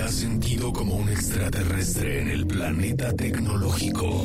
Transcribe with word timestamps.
te 0.00 0.06
has 0.06 0.14
sentido 0.14 0.72
como 0.72 0.94
un 0.94 1.10
extraterrestre 1.10 2.22
en 2.22 2.28
el 2.30 2.46
planeta 2.46 3.12
tecnológico? 3.12 4.24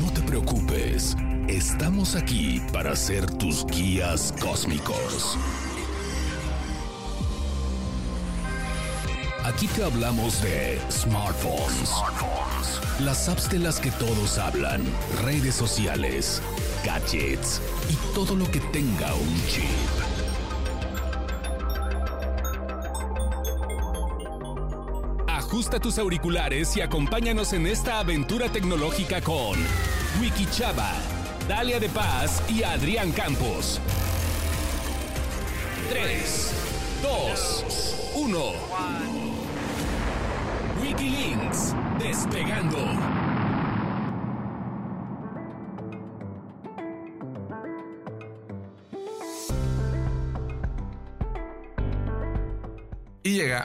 No 0.00 0.10
te 0.14 0.22
preocupes, 0.22 1.14
estamos 1.46 2.14
aquí 2.14 2.62
para 2.72 2.96
ser 2.96 3.26
tus 3.26 3.66
guías 3.66 4.32
cósmicos. 4.40 5.36
Aquí 9.44 9.66
te 9.66 9.84
hablamos 9.84 10.40
de 10.40 10.80
smartphones, 10.90 11.90
las 13.00 13.28
apps 13.28 13.50
de 13.50 13.58
las 13.58 13.78
que 13.78 13.90
todos 13.90 14.38
hablan, 14.38 14.82
redes 15.22 15.54
sociales, 15.54 16.40
gadgets 16.82 17.60
y 17.90 18.14
todo 18.14 18.34
lo 18.34 18.50
que 18.50 18.60
tenga 18.72 19.14
un 19.14 19.46
chip. 19.48 20.09
Ajusta 25.50 25.80
tus 25.80 25.98
auriculares 25.98 26.76
y 26.76 26.80
acompáñanos 26.80 27.52
en 27.54 27.66
esta 27.66 27.98
aventura 27.98 28.48
tecnológica 28.52 29.20
con 29.20 29.58
Wiki 30.20 30.46
Chava, 30.46 30.92
Dalia 31.48 31.80
de 31.80 31.88
Paz 31.88 32.40
y 32.48 32.62
Adrián 32.62 33.10
Campos. 33.10 33.80
3, 35.88 36.52
2, 37.02 38.12
1. 38.14 38.52
Wikilinks, 40.84 41.74
despegando. 41.98 43.19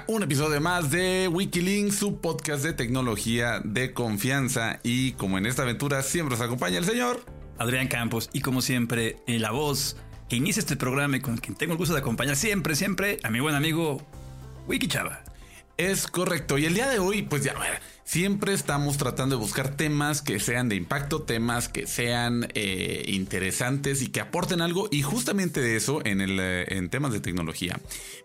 Un 0.08 0.24
episodio 0.24 0.62
más 0.62 0.92
de 0.92 1.28
Wikilinks, 1.28 1.96
su 1.96 2.20
podcast 2.20 2.64
de 2.64 2.74
tecnología 2.74 3.62
de 3.64 3.94
confianza. 3.94 4.80
Y 4.84 5.14
como 5.14 5.38
en 5.38 5.46
esta 5.46 5.64
aventura 5.64 6.04
siempre 6.04 6.38
nos 6.38 6.46
acompaña 6.46 6.78
el 6.78 6.86
señor 6.86 7.26
Adrián 7.58 7.88
Campos. 7.88 8.30
Y 8.34 8.42
como 8.42 8.62
siempre, 8.62 9.18
la 9.28 9.52
voz 9.52 9.98
que 10.30 10.36
inicia 10.36 10.60
este 10.60 10.76
programa 10.76 11.18
y 11.18 11.22
con 11.22 11.38
quien 11.38 11.56
tengo 11.56 11.74
el 11.74 11.78
gusto 11.78 11.94
de 11.94 12.02
acompañar 12.02 12.36
siempre, 12.36 12.76
siempre 12.76 13.20
a 13.24 13.30
mi 13.30 13.40
buen 13.40 13.56
amigo 13.56 14.06
Wiki 14.68 14.88
Chava. 14.88 15.24
Es 15.78 16.08
correcto. 16.08 16.58
Y 16.58 16.66
el 16.66 16.74
día 16.74 16.88
de 16.88 17.00
hoy, 17.00 17.24
pues 17.24 17.44
ya, 17.44 17.54
siempre 18.06 18.54
estamos 18.54 18.98
tratando 18.98 19.36
de 19.36 19.42
buscar 19.42 19.76
temas 19.76 20.22
que 20.22 20.40
sean 20.40 20.70
de 20.70 20.76
impacto, 20.76 21.24
temas 21.24 21.68
que 21.68 21.86
sean 21.86 22.48
eh, 22.54 23.04
interesantes 23.08 24.02
y 24.02 24.08
que 24.08 24.22
aporten 24.22 24.62
algo. 24.62 24.88
Y 24.90 25.02
justamente 25.02 25.60
de 25.60 25.76
eso, 25.76 26.06
en, 26.06 26.22
el, 26.22 26.40
eh, 26.40 26.66
en 26.78 26.90
temas 26.90 27.12
de 27.12 27.20
tecnología, 27.20 27.78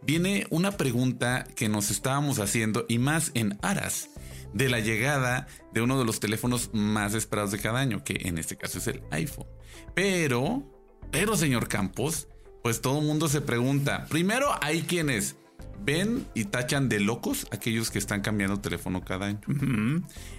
viene 0.03 0.47
una 0.51 0.73
pregunta 0.73 1.45
que 1.57 1.69
nos 1.69 1.91
estábamos 1.91 2.39
haciendo 2.39 2.87
y 2.89 2.99
más 2.99 3.33
en 3.35 3.59
aras 3.63 4.11
de 4.53 4.69
la 4.69 4.79
llegada 4.79 5.49
de 5.73 5.81
uno 5.81 5.99
de 5.99 6.05
los 6.05 6.21
teléfonos 6.21 6.71
más 6.73 7.15
esperados 7.15 7.51
de 7.51 7.59
cada 7.59 7.81
año, 7.81 8.05
que 8.05 8.21
en 8.27 8.39
este 8.39 8.57
caso 8.57 8.79
es 8.79 8.87
el 8.87 9.03
iPhone. 9.11 9.47
Pero, 9.95 10.63
pero 11.11 11.37
señor 11.37 11.67
Campos, 11.67 12.29
pues 12.63 12.81
todo 12.81 13.01
el 13.01 13.07
mundo 13.07 13.29
se 13.29 13.41
pregunta, 13.41 14.07
primero 14.09 14.51
hay 14.61 14.83
quienes 14.83 15.37
ven 15.83 16.27
y 16.35 16.45
tachan 16.45 16.89
de 16.89 17.01
locos 17.01 17.47
aquellos 17.53 17.91
que 17.91 17.99
están 17.99 18.21
cambiando 18.21 18.59
teléfono 18.61 19.03
cada 19.05 19.27
año. 19.27 19.41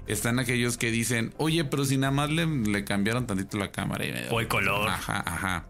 Están 0.07 0.39
aquellos 0.39 0.77
que 0.77 0.91
dicen, 0.91 1.33
oye, 1.37 1.63
pero 1.65 1.85
si 1.85 1.97
nada 1.97 2.11
más 2.11 2.29
le, 2.29 2.45
le 2.45 2.83
cambiaron 2.83 3.27
tantito 3.27 3.57
la 3.57 3.71
cámara. 3.71 4.05
y- 4.05 4.13
O 4.31 4.39
el 4.39 4.47
color. 4.47 4.87
Ajá, 4.89 5.23
ajá. 5.25 5.65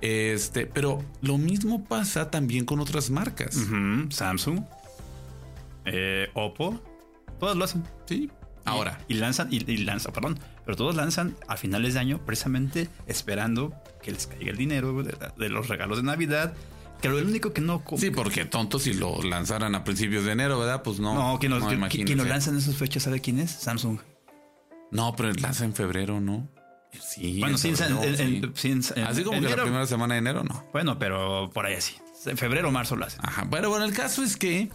Este, 0.00 0.66
pero 0.66 1.04
lo 1.20 1.36
mismo 1.38 1.84
pasa 1.84 2.30
también 2.30 2.64
con 2.64 2.80
otras 2.80 3.10
marcas. 3.10 3.58
Samsung, 4.10 4.60
eh, 5.84 6.28
Oppo, 6.34 6.80
todos 7.38 7.56
lo 7.56 7.64
hacen. 7.64 7.84
Sí. 8.06 8.30
Ahora, 8.64 9.00
Y, 9.08 9.14
y 9.14 9.16
lanzan, 9.18 9.48
y, 9.52 9.70
y 9.70 9.78
lanzan, 9.78 10.12
perdón, 10.12 10.38
pero 10.64 10.76
todos 10.76 10.94
lanzan 10.94 11.34
a 11.48 11.56
finales 11.56 11.94
de 11.94 12.00
año 12.00 12.20
precisamente 12.24 12.88
esperando 13.06 13.74
que 14.02 14.12
les 14.12 14.26
caiga 14.26 14.50
el 14.50 14.56
dinero 14.58 15.02
de, 15.02 15.16
de 15.38 15.48
los 15.48 15.68
regalos 15.68 15.96
de 15.98 16.02
Navidad. 16.04 16.52
Que 17.00 17.08
lo 17.08 17.16
único 17.18 17.52
que 17.52 17.60
no... 17.60 17.82
sí, 17.96 18.10
porque 18.10 18.44
tontos 18.44 18.82
si 18.82 18.92
lo 18.94 19.22
lanzaran 19.22 19.74
a 19.74 19.84
principios 19.84 20.24
de 20.24 20.32
enero, 20.32 20.58
¿verdad? 20.58 20.82
Pues 20.82 21.00
no. 21.00 21.14
No, 21.14 21.38
quien 21.38 21.50
lo, 21.50 21.58
imagínese. 21.72 22.04
quien 22.06 22.18
lo 22.18 22.24
lanza 22.24 22.50
en 22.50 22.58
esas 22.58 22.76
fechas, 22.76 23.04
¿sabe 23.04 23.20
quién 23.20 23.38
es? 23.38 23.50
Samsung. 23.50 23.98
No, 24.90 25.14
pero 25.16 25.32
lanza 25.32 25.64
en 25.64 25.74
febrero, 25.74 26.20
¿no? 26.20 26.48
Sí. 27.00 27.38
Bueno, 27.40 27.56
en- 27.56 27.76
febrero, 27.76 28.02
en- 28.02 28.16
sí. 28.16 28.22
en- 28.22 28.56
sí, 28.56 28.70
en- 28.96 29.04
Así 29.04 29.22
como 29.22 29.40
que 29.40 29.48
la 29.48 29.62
primera 29.62 29.86
semana 29.86 30.14
de 30.14 30.18
enero, 30.18 30.42
no. 30.44 30.64
Bueno, 30.72 30.98
pero 30.98 31.50
por 31.54 31.66
ahí 31.66 31.74
así. 31.74 31.94
En 32.26 32.36
febrero 32.36 32.68
o 32.68 32.72
marzo 32.72 32.96
lo 32.96 33.06
hacen. 33.06 33.20
Ajá. 33.22 33.44
Bueno, 33.48 33.70
bueno, 33.70 33.84
el 33.84 33.94
caso 33.94 34.22
es 34.22 34.36
que 34.36 34.68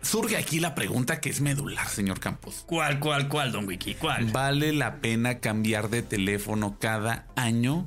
surge 0.00 0.36
aquí 0.36 0.60
la 0.60 0.74
pregunta 0.74 1.20
que 1.20 1.28
es 1.30 1.40
medular, 1.40 1.86
señor 1.88 2.20
Campos. 2.20 2.62
¿Cuál, 2.66 3.00
cuál, 3.00 3.28
cuál, 3.28 3.52
don 3.52 3.66
Wiki? 3.66 3.96
¿Cuál? 3.96 4.26
¿Vale 4.26 4.72
la 4.72 5.00
pena 5.00 5.40
cambiar 5.40 5.90
de 5.90 6.02
teléfono 6.02 6.78
cada 6.80 7.26
año? 7.36 7.86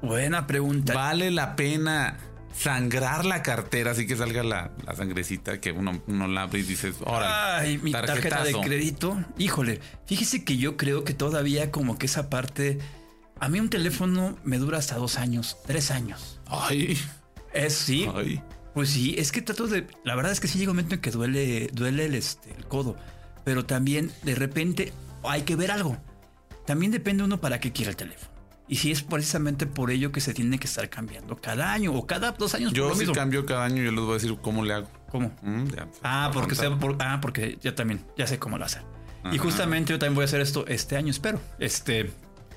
Buena 0.00 0.46
pregunta. 0.46 0.94
¿Vale 0.94 1.30
la 1.30 1.56
pena 1.56 2.16
sangrar 2.56 3.24
la 3.24 3.42
cartera 3.42 3.92
así 3.92 4.06
que 4.06 4.16
salga 4.16 4.42
la, 4.42 4.72
la 4.84 4.94
sangrecita 4.94 5.60
que 5.60 5.72
uno, 5.72 6.02
uno 6.06 6.28
la 6.28 6.42
abre 6.42 6.60
y 6.60 6.62
dices, 6.62 6.96
ahora, 7.04 7.58
Ay, 7.58 7.78
mi 7.78 7.92
tarjeta 7.92 8.44
de 8.44 8.52
crédito. 8.60 9.18
Híjole, 9.38 9.80
fíjese 10.06 10.44
que 10.44 10.56
yo 10.56 10.76
creo 10.76 11.04
que 11.04 11.14
todavía 11.14 11.70
como 11.70 11.98
que 11.98 12.06
esa 12.06 12.30
parte... 12.30 12.78
A 13.38 13.48
mí 13.48 13.58
un 13.58 13.70
teléfono 13.70 14.38
me 14.44 14.58
dura 14.58 14.78
hasta 14.78 14.96
dos 14.96 15.16
años, 15.16 15.56
tres 15.66 15.90
años. 15.90 16.40
Ay, 16.46 16.98
Es 17.54 17.74
sí. 17.74 18.06
ay. 18.14 18.42
Pues 18.74 18.90
sí, 18.90 19.14
es 19.18 19.32
que 19.32 19.42
trato 19.42 19.66
de... 19.66 19.86
La 20.04 20.14
verdad 20.14 20.30
es 20.30 20.40
que 20.40 20.46
sí 20.46 20.58
llega 20.58 20.70
un 20.70 20.76
momento 20.76 20.94
en 20.96 21.00
que 21.00 21.10
duele, 21.10 21.68
duele 21.72 22.04
el, 22.04 22.14
este, 22.14 22.52
el 22.54 22.66
codo. 22.66 22.96
Pero 23.44 23.64
también 23.64 24.12
de 24.22 24.34
repente 24.34 24.92
hay 25.24 25.42
que 25.42 25.56
ver 25.56 25.70
algo. 25.70 25.96
También 26.66 26.92
depende 26.92 27.24
uno 27.24 27.40
para 27.40 27.58
qué 27.58 27.72
quiere 27.72 27.90
el 27.90 27.96
teléfono. 27.96 28.30
Y 28.70 28.76
si 28.76 28.92
es 28.92 29.02
precisamente 29.02 29.66
por 29.66 29.90
ello 29.90 30.12
que 30.12 30.20
se 30.20 30.32
tiene 30.32 30.58
que 30.58 30.66
estar 30.68 30.88
cambiando 30.88 31.36
cada 31.36 31.72
año 31.72 31.92
o 31.92 32.06
cada 32.06 32.30
dos 32.32 32.54
años. 32.54 32.72
Yo 32.72 32.94
si 32.94 33.04
cambio 33.08 33.44
cada 33.44 33.64
año, 33.64 33.82
yo 33.82 33.90
les 33.90 34.00
voy 34.00 34.10
a 34.12 34.14
decir 34.14 34.36
cómo 34.40 34.64
le 34.64 34.74
hago. 34.74 34.88
¿Cómo? 35.10 35.32
Mm, 35.42 35.64
ya, 35.74 35.88
Ah, 36.04 36.30
por 36.32 36.46
porque, 36.46 36.70
por- 36.78 36.96
ah, 37.00 37.18
porque 37.20 37.58
yo 37.60 37.74
también, 37.74 38.04
ya 38.16 38.28
sé 38.28 38.38
cómo 38.38 38.58
lo 38.58 38.64
hacer. 38.64 38.82
Ajá. 39.24 39.34
Y 39.34 39.38
justamente 39.38 39.92
yo 39.92 39.98
también 39.98 40.14
voy 40.14 40.22
a 40.22 40.26
hacer 40.26 40.40
esto 40.40 40.64
este 40.68 40.96
año, 40.96 41.10
espero. 41.10 41.40
Este, 41.58 42.12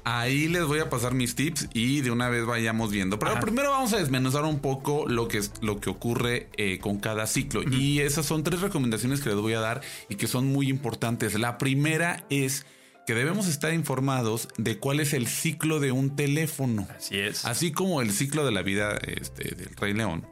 Ahí 0.05 0.49
les 0.49 0.65
voy 0.65 0.79
a 0.79 0.89
pasar 0.89 1.13
mis 1.13 1.33
tips 1.33 1.69
y 1.73 2.01
de 2.01 2.11
una 2.11 2.27
vez 2.27 2.45
vayamos 2.45 2.91
viendo. 2.91 3.17
Pero 3.19 3.31
Ajá. 3.31 3.39
primero 3.39 3.71
vamos 3.71 3.93
a 3.93 3.97
desmenuzar 3.99 4.43
un 4.43 4.59
poco 4.59 5.07
lo 5.07 5.29
que 5.29 5.37
es 5.37 5.53
lo 5.61 5.79
que 5.79 5.89
ocurre 5.89 6.49
eh, 6.57 6.77
con 6.79 6.99
cada 6.99 7.25
ciclo. 7.25 7.63
Y 7.63 7.99
esas 8.01 8.25
son 8.25 8.43
tres 8.43 8.59
recomendaciones 8.59 9.21
que 9.21 9.29
les 9.29 9.37
voy 9.39 9.53
a 9.53 9.61
dar 9.61 9.79
y 10.09 10.15
que 10.15 10.27
son 10.27 10.45
muy 10.51 10.69
importantes. 10.69 11.39
La 11.39 11.57
primera 11.57 12.25
es 12.29 12.65
que 13.05 13.13
debemos 13.13 13.47
estar 13.47 13.73
informados 13.73 14.47
de 14.57 14.77
cuál 14.79 14.99
es 14.99 15.13
el 15.13 15.27
ciclo 15.27 15.79
de 15.79 15.91
un 15.91 16.15
teléfono. 16.15 16.87
así 16.97 17.19
es. 17.19 17.45
Así 17.45 17.71
como 17.71 18.01
el 18.01 18.11
ciclo 18.11 18.45
de 18.45 18.51
la 18.51 18.61
vida 18.61 18.97
este, 19.05 19.55
del 19.55 19.75
Rey 19.75 19.93
León. 19.93 20.25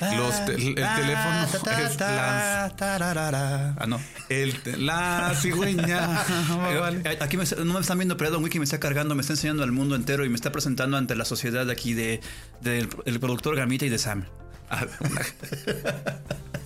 Los 0.00 0.44
te- 0.44 0.56
el 0.56 0.74
teléfono 0.74 1.44
es 1.44 1.96
Ah, 2.02 3.86
no. 3.88 3.98
el 4.28 4.54
la 4.76 5.32
cigüeña. 5.40 6.22
Eh, 6.70 7.02
eh, 7.06 7.18
Aquí 7.20 7.38
me 7.38 7.44
no 7.64 7.72
me 7.74 7.80
están 7.80 7.96
viendo, 7.96 8.16
pero 8.18 8.30
Don 8.30 8.44
Wiki 8.44 8.58
me 8.58 8.64
está 8.64 8.78
cargando, 8.78 9.14
me 9.14 9.22
está 9.22 9.32
enseñando 9.32 9.62
al 9.62 9.72
mundo 9.72 9.96
entero 9.96 10.26
y 10.26 10.28
me 10.28 10.34
está 10.34 10.52
presentando 10.52 10.98
ante 10.98 11.14
la 11.16 11.24
sociedad 11.24 11.64
de 11.64 11.72
aquí 11.72 11.94
de, 11.94 12.20
del 12.60 12.90
el 13.06 13.20
productor 13.20 13.56
Gamita 13.56 13.86
y 13.86 13.88
de 13.88 13.98
Sam. 13.98 14.26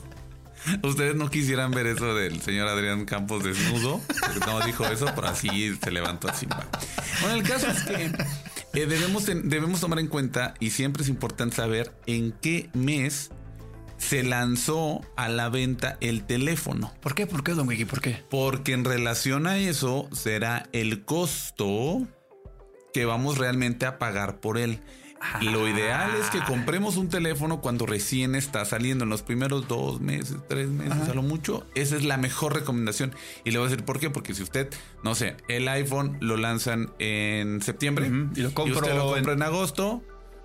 Ustedes 0.82 1.14
no 1.14 1.30
quisieran 1.30 1.70
ver 1.70 1.86
eso 1.86 2.14
del 2.14 2.40
señor 2.42 2.68
Adrián 2.68 3.04
Campos 3.04 3.44
desnudo. 3.44 4.00
porque 4.06 4.40
No 4.46 4.60
dijo 4.60 4.86
eso, 4.86 5.06
pero 5.14 5.28
así 5.28 5.76
se 5.82 5.90
levantó 5.90 6.28
así. 6.28 6.46
Bueno, 7.20 7.36
el 7.36 7.42
caso 7.42 7.68
es 7.68 7.82
que 7.82 8.04
eh, 8.74 8.86
debemos, 8.86 9.26
debemos 9.26 9.80
tomar 9.80 9.98
en 9.98 10.08
cuenta 10.08 10.54
y 10.60 10.70
siempre 10.70 11.02
es 11.02 11.08
importante 11.08 11.56
saber 11.56 11.92
en 12.06 12.32
qué 12.32 12.70
mes 12.72 13.30
se 13.98 14.22
lanzó 14.22 15.00
a 15.16 15.28
la 15.28 15.48
venta 15.48 15.96
el 16.00 16.24
teléfono. 16.24 16.92
¿Por 17.00 17.14
qué? 17.14 17.26
¿Por 17.26 17.42
qué, 17.44 17.52
Don 17.52 17.68
Wiki? 17.68 17.84
¿Por 17.84 18.00
qué? 18.00 18.22
Porque 18.28 18.72
en 18.72 18.84
relación 18.84 19.46
a 19.46 19.58
eso 19.58 20.08
será 20.12 20.68
el 20.72 21.04
costo 21.04 22.06
que 22.92 23.04
vamos 23.04 23.38
realmente 23.38 23.86
a 23.86 23.98
pagar 23.98 24.40
por 24.40 24.58
él. 24.58 24.80
Lo 25.40 25.68
ideal 25.68 26.10
es 26.20 26.28
que 26.30 26.40
compremos 26.40 26.96
un 26.96 27.08
teléfono 27.08 27.60
cuando 27.60 27.86
recién 27.86 28.34
está 28.34 28.64
saliendo, 28.64 29.04
en 29.04 29.10
los 29.10 29.22
primeros 29.22 29.66
dos 29.68 30.00
meses, 30.00 30.36
tres 30.48 30.68
meses, 30.68 31.08
a 31.08 31.14
lo 31.14 31.22
mucho. 31.22 31.66
Esa 31.74 31.96
es 31.96 32.04
la 32.04 32.16
mejor 32.16 32.54
recomendación. 32.54 33.14
Y 33.44 33.50
le 33.50 33.58
voy 33.58 33.66
a 33.66 33.70
decir 33.70 33.84
por 33.84 33.98
qué. 34.00 34.10
Porque 34.10 34.34
si 34.34 34.42
usted, 34.42 34.68
no 35.02 35.14
sé, 35.14 35.36
el 35.48 35.66
iPhone 35.68 36.18
lo 36.20 36.36
lanzan 36.36 36.92
en 36.98 37.62
septiembre 37.62 38.08
Ujú, 38.10 38.30
y 38.36 38.40
lo 38.42 38.54
compro 38.54 38.80
usted 38.80 38.94
lo 38.94 39.08
en- 39.08 39.14
compra 39.24 39.32
en, 39.32 39.42
agosto, 39.42 40.02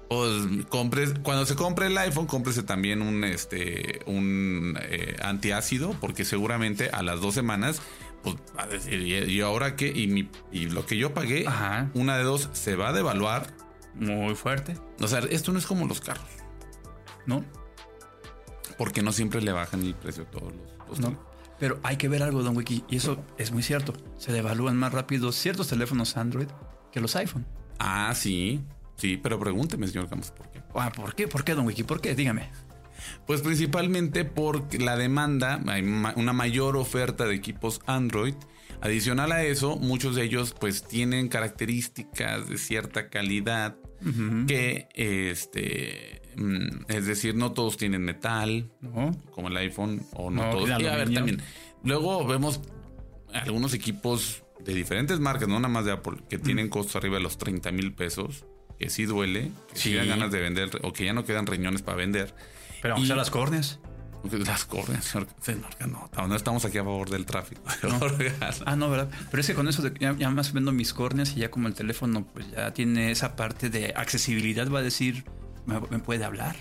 pues 0.09 0.31
compre, 0.69 1.05
cuando 1.21 1.45
se 1.45 1.55
compre 1.55 1.87
el 1.87 1.97
iPhone, 1.97 2.25
cómprese 2.25 2.63
también 2.63 3.01
un, 3.01 3.23
este, 3.23 3.99
un 4.07 4.77
eh, 4.81 5.15
antiácido, 5.21 5.95
porque 6.01 6.25
seguramente 6.25 6.89
a 6.89 7.03
las 7.03 7.21
dos 7.21 7.35
semanas, 7.35 7.81
pues 8.23 8.35
va 8.57 8.63
a 8.63 8.67
decir, 8.67 9.01
¿y, 9.01 9.15
y 9.15 9.41
ahora 9.41 9.75
qué? 9.75 9.87
Y, 9.95 10.07
mi, 10.07 10.29
y 10.51 10.65
lo 10.67 10.85
que 10.85 10.97
yo 10.97 11.13
pagué, 11.13 11.45
Ajá. 11.47 11.89
una 11.93 12.17
de 12.17 12.23
dos, 12.23 12.49
se 12.53 12.75
va 12.75 12.89
a 12.89 12.93
devaluar. 12.93 13.53
Muy 13.95 14.35
fuerte, 14.35 14.77
O 15.01 15.07
sea, 15.07 15.19
esto 15.19 15.51
no 15.51 15.59
es 15.59 15.65
como 15.65 15.85
los 15.87 15.99
carros. 15.99 16.29
¿no? 17.25 17.43
Porque 18.77 19.01
no 19.01 19.11
siempre 19.11 19.41
le 19.41 19.51
bajan 19.51 19.81
el 19.83 19.93
precio 19.95 20.23
a 20.23 20.25
todos 20.27 20.53
los, 20.53 20.89
los 20.89 20.99
No. 20.99 21.17
Pero 21.59 21.79
hay 21.83 21.97
que 21.97 22.07
ver 22.07 22.23
algo, 22.23 22.41
Don 22.41 22.55
Wiki, 22.55 22.85
y 22.89 22.95
eso 22.95 23.21
es 23.37 23.51
muy 23.51 23.63
cierto. 23.63 23.93
Se 24.17 24.31
devalúan 24.31 24.77
más 24.77 24.93
rápido 24.93 25.31
ciertos 25.33 25.67
teléfonos 25.67 26.15
Android 26.15 26.47
que 26.91 27.01
los 27.01 27.15
iPhone. 27.17 27.45
Ah, 27.79 28.13
sí. 28.15 28.61
Sí, 28.95 29.17
pero 29.17 29.39
pregúnteme, 29.39 29.87
señor 29.87 30.09
Campos, 30.09 30.31
¿por 30.31 30.49
qué? 30.49 30.61
Ah, 30.73 30.91
¿por 30.91 31.15
qué? 31.15 31.27
¿Por 31.27 31.43
qué, 31.43 31.55
Don 31.55 31.65
Wiki? 31.65 31.83
¿Por 31.83 31.99
qué? 31.99 32.15
Dígame. 32.15 32.49
Pues 33.25 33.41
principalmente 33.41 34.25
por 34.25 34.73
la 34.81 34.95
demanda, 34.97 35.61
hay 35.67 35.81
una 35.83 36.33
mayor 36.33 36.77
oferta 36.77 37.25
de 37.25 37.35
equipos 37.35 37.81
Android. 37.85 38.35
Adicional 38.81 39.31
a 39.33 39.43
eso, 39.43 39.75
muchos 39.77 40.15
de 40.15 40.23
ellos 40.23 40.55
pues 40.57 40.83
tienen 40.83 41.27
características 41.27 42.47
de 42.47 42.57
cierta 42.57 43.09
calidad 43.09 43.75
que, 44.47 44.87
este, 44.95 46.21
mm, 46.37 46.85
es 46.87 47.05
decir, 47.05 47.35
no 47.35 47.51
todos 47.51 47.75
tienen 47.75 48.03
metal, 48.03 48.71
como 49.31 49.49
el 49.49 49.57
iPhone, 49.57 50.01
o 50.13 50.29
no, 50.31 50.45
No, 50.45 50.51
todos. 50.51 50.69
Y 50.69 50.71
a 50.71 50.77
ver, 50.77 50.89
aluminio. 50.91 51.15
también, 51.19 51.41
luego 51.83 52.25
vemos 52.25 52.61
algunos 53.33 53.73
equipos 53.73 54.43
de 54.63 54.73
diferentes 54.73 55.19
marcas, 55.19 55.49
no 55.49 55.55
nada 55.59 55.67
más 55.73 55.83
de 55.85 55.91
Apple, 55.91 56.17
que 56.29 56.37
tienen 56.39 56.69
costos 56.69 56.95
arriba 56.95 57.17
de 57.17 57.23
los 57.23 57.37
30 57.37 57.71
mil 57.73 57.93
pesos, 57.93 58.45
que 58.77 58.89
sí 58.89 59.03
duele, 59.05 59.51
que 59.69 59.75
sí 59.75 59.89
Sí. 59.89 59.95
dan 59.95 60.07
ganas 60.07 60.31
de 60.31 60.39
vender, 60.39 60.69
o 60.83 60.93
que 60.93 61.03
ya 61.03 61.11
no 61.13 61.25
quedan 61.25 61.45
riñones 61.45 61.81
para 61.81 61.97
vender. 61.97 62.33
Pero 62.81 62.97
Y- 62.97 63.05
las 63.07 63.29
córneas. 63.29 63.79
Las 64.31 64.65
córneas, 64.65 65.05
señor. 65.05 65.27
no, 65.87 66.27
no 66.27 66.35
estamos 66.35 66.65
aquí 66.65 66.77
a 66.77 66.83
favor 66.83 67.09
del 67.09 67.25
tráfico. 67.25 67.61
Ah, 68.65 68.75
no, 68.75 68.89
¿verdad? 68.89 69.09
Pero 69.31 69.41
es 69.41 69.47
que 69.47 69.53
con 69.53 69.67
eso 69.67 69.81
de- 69.81 69.93
ya, 69.99 70.15
ya 70.17 70.29
más 70.29 70.51
vendo 70.53 70.71
mis 70.71 70.93
córneas 70.93 71.31
y 71.35 71.41
ya 71.41 71.49
como 71.51 71.67
el 71.67 71.73
teléfono 71.73 72.25
pues 72.25 72.49
ya 72.51 72.73
tiene 72.73 73.11
esa 73.11 73.35
parte 73.35 73.69
de 73.69 73.93
accesibilidad, 73.95 74.69
va 74.69 74.79
a 74.79 74.83
decir, 74.83 75.23
me, 75.65 75.79
me 75.89 75.99
puede 75.99 76.25
hablar. 76.25 76.55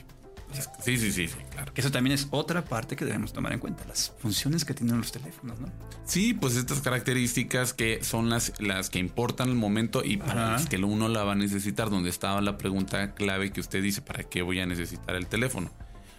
sí, 0.82 0.96
sí, 0.96 1.12
sí, 1.12 1.28
sí, 1.28 1.36
claro. 1.50 1.72
Eso 1.74 1.90
también 1.90 2.14
es 2.14 2.28
otra 2.30 2.64
parte 2.64 2.96
que 2.96 3.04
debemos 3.04 3.32
tomar 3.32 3.52
en 3.52 3.58
cuenta, 3.58 3.84
las 3.86 4.14
funciones 4.18 4.64
que 4.64 4.72
tienen 4.74 4.96
los 4.98 5.12
teléfonos, 5.12 5.60
¿no? 5.60 5.68
Sí, 6.04 6.32
pues 6.34 6.56
estas 6.56 6.80
características 6.80 7.74
que 7.74 8.02
son 8.02 8.30
las, 8.30 8.52
las 8.60 8.88
que 8.88 8.98
importan 8.98 9.48
el 9.50 9.56
momento 9.56 10.02
y 10.04 10.16
para 10.16 10.52
las 10.52 10.66
que 10.66 10.76
uno 10.78 11.08
la 11.08 11.24
va 11.24 11.32
a 11.32 11.36
necesitar, 11.36 11.90
donde 11.90 12.08
estaba 12.08 12.40
la 12.40 12.56
pregunta 12.56 13.14
clave 13.14 13.50
que 13.52 13.60
usted 13.60 13.82
dice, 13.82 14.00
¿para 14.00 14.22
qué 14.24 14.40
voy 14.42 14.60
a 14.60 14.66
necesitar 14.66 15.16
el 15.16 15.26
teléfono? 15.26 15.70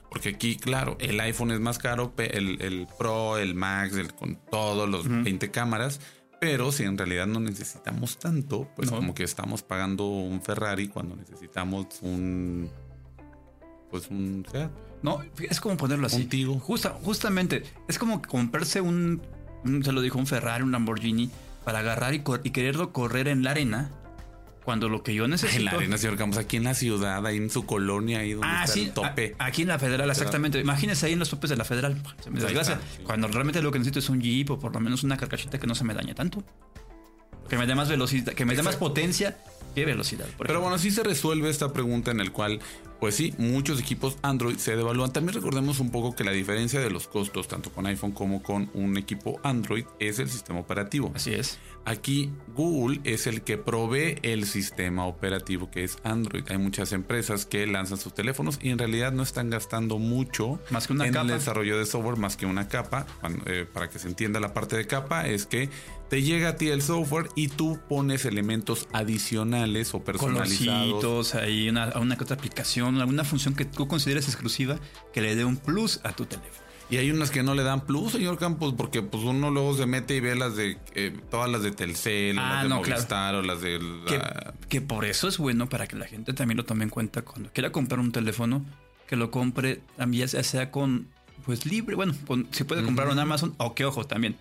Porque 0.10 0.30
aquí, 0.30 0.56
claro, 0.58 0.98
el 1.00 1.20
iPhone 1.20 1.52
es 1.52 1.60
más 1.60 1.78
caro, 1.78 2.14
el, 2.18 2.62
el 2.62 2.88
Pro, 2.98 3.38
el 3.38 3.54
Max, 3.56 3.96
el, 3.96 4.14
con 4.14 4.38
todos 4.50 4.90
los 4.90 5.08
20 5.08 5.52
cámaras, 5.52 6.02
pero 6.42 6.72
si 6.72 6.84
en 6.84 6.98
realidad 6.98 7.28
no 7.28 7.40
necesitamos 7.40 8.18
tanto, 8.18 8.68
pues 8.76 8.90
No. 8.90 8.98
como 8.98 9.14
que 9.14 9.24
estamos 9.24 9.62
pagando 9.62 10.08
un 10.08 10.42
Ferrari 10.42 10.88
cuando 10.88 11.16
necesitamos 11.16 11.86
un... 12.02 12.70
Pues 13.92 14.08
un 14.10 14.46
Seat. 14.52 14.72
No, 15.02 15.22
es 15.40 15.60
como 15.62 15.78
ponerlo 15.78 16.08
así. 16.08 16.24
Un 16.24 16.30
Tigo. 16.30 16.60
Justa, 16.60 16.98
justamente, 17.04 17.64
es 17.88 17.98
como 17.98 18.22
comprarse 18.22 18.82
un, 18.82 19.22
un- 19.64 19.84
se 19.84 19.92
lo 19.92 20.02
dijo, 20.02 20.18
un 20.20 20.28
Ferrari, 20.28 20.64
un 20.64 20.72
Lamborghini, 20.72 21.30
para 21.64 21.80
agarrar 21.80 22.14
y, 22.14 22.20
cor- 22.22 22.42
y 22.44 22.52
quererlo 22.52 22.94
correr 22.94 23.28
en 23.28 23.44
la 23.44 23.52
arena, 23.52 23.92
cuando 24.70 24.88
lo 24.88 25.02
que 25.02 25.16
yo 25.16 25.28
necesito... 25.28 25.58
En 25.60 25.66
la 25.66 25.72
arena, 25.72 25.98
señor 25.98 26.16
Campos, 26.16 26.38
aquí 26.38 26.58
en 26.58 26.64
la 26.66 26.76
ciudad, 26.76 27.26
ahí 27.26 27.38
en 27.38 27.50
su 27.50 27.66
colonia, 27.66 28.20
ahí 28.20 28.34
donde 28.34 28.48
Ah, 28.48 28.62
está 28.66 28.74
sí, 28.76 28.84
el 28.84 28.92
tope. 28.92 29.36
a- 29.40 29.46
aquí 29.46 29.64
en 29.64 29.70
la 29.70 29.80
Federal, 29.80 30.08
exactamente. 30.08 30.60
Imagínese 30.60 31.08
ahí 31.08 31.14
en 31.14 31.20
los 31.20 31.30
topes 31.32 31.50
de 31.50 31.56
la 31.56 31.66
Federal. 31.66 32.00
Se 32.24 32.30
me 32.30 32.40
desgracia. 32.40 32.80
sí. 32.96 33.02
Cuando 33.04 33.28
realmente 33.30 33.64
lo 33.64 33.72
que 33.72 33.80
necesito 33.80 33.98
es 33.98 34.10
un 34.10 34.22
Jeep 34.22 34.52
o 34.52 34.60
por 34.60 34.72
lo 34.72 34.80
menos 34.80 35.04
una 35.04 35.18
carcachita 35.18 35.58
que 35.58 35.66
no 35.66 35.74
se 35.74 35.84
me 35.84 35.96
dañe 35.96 36.14
tanto. 36.14 36.44
Que 37.50 37.58
me 37.58 37.66
dé 37.66 37.74
más 37.74 37.90
velocidad, 37.90 38.34
que 38.34 38.46
me 38.46 38.56
dé 38.56 38.62
más 38.62 38.76
potencia 38.76 39.40
que 39.74 39.84
velocidad. 39.86 40.28
por 40.38 40.46
Pero 40.46 40.62
bueno, 40.62 40.78
sí 40.78 40.92
se 40.92 41.02
resuelve 41.04 41.50
esta 41.50 41.74
pregunta 41.74 42.12
en 42.12 42.20
el 42.20 42.32
cual, 42.32 42.60
pues 43.00 43.16
sí, 43.16 43.34
muchos 43.38 43.80
equipos 43.80 44.18
Android 44.22 44.58
se 44.58 44.76
devalúan. 44.76 45.14
También 45.14 45.36
recordemos 45.36 45.80
un 45.80 45.92
poco 45.92 46.16
que 46.16 46.24
la 46.24 46.32
diferencia 46.32 46.80
de 46.80 46.90
los 46.90 47.08
costos, 47.08 47.48
tanto 47.48 47.72
con 47.72 47.86
iPhone 47.86 48.12
como 48.12 48.44
con 48.44 48.70
un 48.74 48.98
equipo 48.98 49.40
Android, 49.44 49.86
es 50.00 50.20
el 50.20 50.30
sistema 50.30 50.60
operativo. 50.60 51.12
Así 51.16 51.34
es. 51.34 51.60
Aquí 51.86 52.32
Google 52.56 53.00
es 53.06 53.26
el 53.26 53.42
que 53.42 53.58
provee 53.58 54.20
el 54.22 54.46
sistema 54.46 55.06
operativo 55.06 55.72
que 55.72 55.84
es 55.84 55.98
Android. 56.04 56.44
Hay 56.50 56.58
muchas 56.58 56.92
empresas 56.92 57.46
que 57.46 57.66
lanzan 57.66 57.98
sus 57.98 58.14
teléfonos 58.14 58.60
y 58.62 58.70
en 58.70 58.78
realidad 58.78 59.12
no 59.14 59.24
están 59.24 59.50
gastando 59.50 59.98
mucho 59.98 60.60
Más 60.70 60.88
que 60.88 60.94
una 60.94 61.08
en 61.08 61.14
capa. 61.14 61.26
el 61.26 61.40
desarrollo 61.40 61.80
de 61.80 61.86
software 61.86 62.18
más 62.18 62.38
que 62.38 62.46
una 62.46 62.68
capa. 62.68 63.08
Eh, 63.46 63.66
para 63.72 63.90
que 63.90 63.98
se 63.98 64.08
entienda 64.08 64.40
la 64.40 64.54
parte 64.54 64.76
de 64.76 64.86
capa 64.88 65.26
es 65.28 65.46
que 65.46 65.70
te 66.10 66.24
llega 66.24 66.50
a 66.50 66.56
ti 66.56 66.70
el 66.70 66.82
software 66.82 67.30
y 67.36 67.50
tú 67.50 67.80
pones 67.88 68.26
elementos 68.26 68.88
adicionales 68.92 69.94
o 69.94 70.04
personalizados. 70.04 71.04
Colorcitos, 71.04 71.36
ahí 71.36 71.70
una, 71.70 71.98
una 72.00 72.16
otra 72.20 72.36
aplicación, 72.36 72.89
alguna 72.98 73.24
función 73.24 73.54
que 73.56 73.66
tú 73.66 73.88
consideres 73.88 74.26
exclusiva 74.28 74.78
que 75.14 75.22
le 75.22 75.36
dé 75.36 75.46
un 75.46 75.58
plus 75.58 76.00
a 76.04 76.14
tu 76.14 76.26
teléfono. 76.26 76.68
Y 76.92 76.98
hay 76.98 77.12
unas 77.12 77.30
que 77.30 77.44
no 77.44 77.54
le 77.54 77.62
dan 77.62 77.86
plus, 77.86 78.14
señor 78.14 78.40
Campos, 78.40 78.74
porque 78.76 79.04
pues 79.04 79.24
uno 79.24 79.52
luego 79.52 79.78
se 79.78 79.86
mete 79.86 80.16
y 80.16 80.22
ve 80.22 80.36
las 80.36 80.56
de 80.56 80.78
eh, 80.96 81.16
todas 81.30 81.48
las 81.48 81.62
de 81.62 81.72
Telcel, 81.72 82.40
Ah, 82.40 82.54
las 82.56 82.64
de 82.64 82.70
no, 82.70 82.82
claro. 82.82 83.00
Movistar 83.02 83.36
o 83.36 83.42
las 83.44 83.62
de 83.62 83.80
Que, 84.08 84.18
la- 84.18 84.54
que 84.70 84.82
por 84.82 85.06
eso 85.06 85.28
es 85.28 85.38
bueno 85.38 85.70
para 85.70 85.86
que 85.86 85.96
la 85.96 86.06
gente 86.08 86.34
también 86.34 86.58
lo 86.58 86.66
tome 86.66 86.84
en 86.86 86.90
cuenta 86.90 87.22
cuando 87.22 87.52
quiera 87.54 87.72
comprar 87.72 88.00
un 88.00 88.12
teléfono, 88.12 88.66
que 89.08 89.16
lo 89.16 89.30
compre 89.30 89.82
también 89.98 90.28
ya 90.28 90.44
sea 90.44 90.72
con, 90.72 91.08
pues 91.46 91.68
libre, 91.68 91.96
bueno, 91.96 92.16
con- 92.26 92.48
si 92.52 92.64
puede 92.64 92.84
comprarlo 92.84 93.14
en 93.14 93.20
Amazon, 93.20 93.54
o 93.60 93.76
que 93.76 93.86
ojo 93.86 94.06
también, 94.06 94.36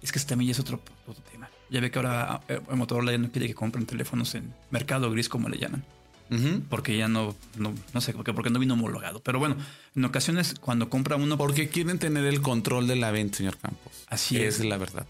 es 0.00 0.12
que 0.12 0.20
también 0.20 0.52
es 0.52 0.60
otro, 0.60 0.80
otro 1.08 1.24
tema. 1.32 1.48
Ya 1.68 1.80
ve 1.80 1.90
que 1.90 1.98
ahora 1.98 2.40
eh, 2.48 2.60
Motorola 2.76 3.10
ya 3.10 3.18
no 3.18 3.32
quiere 3.32 3.48
que 3.48 3.54
compren 3.54 3.86
teléfonos 3.86 4.36
en 4.36 4.54
mercado 4.70 5.10
gris, 5.10 5.28
como 5.28 5.48
le 5.48 5.58
llaman, 5.58 5.84
Porque 6.68 6.96
ya 6.96 7.08
no, 7.08 7.34
no, 7.56 7.74
no 7.94 8.00
sé, 8.00 8.12
porque, 8.12 8.32
porque 8.34 8.50
no 8.50 8.58
vino 8.58 8.74
homologado. 8.74 9.20
Pero 9.20 9.38
bueno, 9.38 9.56
en 9.96 10.04
ocasiones 10.04 10.54
cuando 10.60 10.90
compra 10.90 11.16
uno, 11.16 11.38
Porque 11.38 11.68
quieren 11.68 11.98
tener 11.98 12.24
el 12.26 12.42
control 12.42 12.86
de 12.86 12.96
la 12.96 13.10
venta, 13.10 13.38
señor 13.38 13.56
Campos. 13.56 13.92
Así 14.08 14.36
Esa 14.36 14.46
es. 14.48 14.60
es 14.60 14.66
la 14.66 14.76
verdad. 14.76 15.06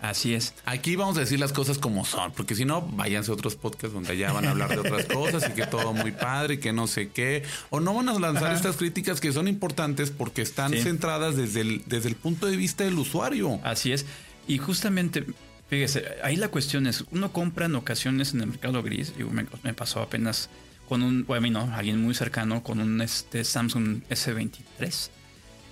así 0.00 0.34
es. 0.34 0.54
Aquí 0.64 0.96
vamos 0.96 1.16
a 1.16 1.20
decir 1.20 1.38
las 1.40 1.52
cosas 1.52 1.78
como 1.78 2.04
son, 2.04 2.32
porque 2.32 2.54
si 2.54 2.64
no, 2.64 2.82
váyanse 2.82 3.30
a 3.30 3.34
otros 3.34 3.54
podcasts 3.56 3.92
donde 3.92 4.16
ya 4.16 4.32
van 4.32 4.46
a 4.46 4.50
hablar 4.50 4.68
de 4.70 4.78
otras 4.78 5.06
cosas 5.06 5.48
y 5.48 5.52
que 5.52 5.66
todo 5.66 5.92
muy 5.94 6.10
padre 6.12 6.54
y 6.54 6.58
que 6.58 6.72
no 6.72 6.86
sé 6.86 7.08
qué. 7.10 7.42
O 7.70 7.80
no 7.80 7.94
van 7.94 8.08
a 8.08 8.18
lanzar 8.18 8.46
Ajá. 8.46 8.54
estas 8.54 8.76
críticas 8.76 9.20
que 9.20 9.32
son 9.32 9.48
importantes 9.48 10.10
porque 10.10 10.42
están 10.42 10.72
Sí. 10.72 10.82
centradas 10.82 11.36
desde 11.36 11.60
el, 11.62 11.82
desde 11.86 12.08
el 12.08 12.16
punto 12.16 12.46
de 12.46 12.56
vista 12.56 12.84
del 12.84 12.98
usuario. 12.98 13.60
Así 13.64 13.92
es. 13.92 14.06
Y 14.48 14.58
justamente, 14.58 15.24
fíjese, 15.72 16.04
ahí 16.22 16.36
la 16.36 16.48
cuestión 16.48 16.86
es, 16.86 17.02
uno 17.12 17.32
compra 17.32 17.64
en 17.64 17.74
ocasiones 17.76 18.34
en 18.34 18.42
el 18.42 18.48
mercado 18.48 18.82
gris, 18.82 19.16
digo, 19.16 19.30
me, 19.30 19.46
me 19.62 19.72
pasó 19.72 20.02
apenas 20.02 20.50
con 20.86 21.02
un, 21.02 21.24
bueno, 21.24 21.38
a 21.38 21.40
mí 21.40 21.48
no, 21.50 21.74
alguien 21.74 21.98
muy 22.02 22.14
cercano, 22.14 22.62
con 22.62 22.78
un 22.78 23.00
este, 23.00 23.42
Samsung 23.42 24.02
S23. 24.10 25.08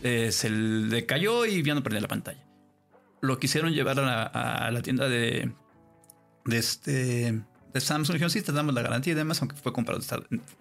Eh, 0.02 0.32
se 0.32 0.48
le 0.48 1.04
cayó 1.04 1.44
y 1.44 1.62
ya 1.62 1.74
no 1.74 1.82
perdía 1.82 2.00
la 2.00 2.08
pantalla. 2.08 2.42
Lo 3.20 3.38
quisieron 3.38 3.74
llevar 3.74 4.00
a 4.00 4.02
la, 4.06 4.22
a 4.22 4.70
la 4.70 4.80
tienda 4.80 5.06
de, 5.10 5.52
de 6.46 6.56
este 6.58 7.38
de 7.74 7.80
Samsung. 7.82 8.14
Dijeron, 8.14 8.30
sí, 8.30 8.40
te 8.40 8.52
damos 8.52 8.72
la 8.74 8.80
garantía 8.80 9.12
y 9.12 9.16
demás, 9.16 9.42
aunque 9.42 9.56
fue 9.56 9.74
comprado 9.74 10.00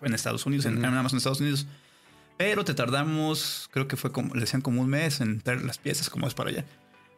en 0.02 0.14
Estados- 0.14 0.46
Unidos, 0.46 0.66
en, 0.66 0.80
Ujú. 0.80 0.86
en 0.86 0.94
Amazon 0.94 1.18
Estados 1.18 1.40
Unidos. 1.40 1.66
Pero 2.38 2.66
te 2.66 2.74
tardamos, 2.74 3.70
creo 3.72 3.88
que 3.88 3.96
fue 3.96 4.12
como, 4.12 4.34
le 4.36 4.42
decían 4.42 4.62
como 4.62 4.82
un 4.82 4.90
mes 4.90 5.22
en 5.22 5.40
traer 5.40 5.64
las 5.64 5.78
piezas, 5.78 6.10
como 6.10 6.28
es 6.28 6.34
para 6.34 6.50
allá. 6.50 6.66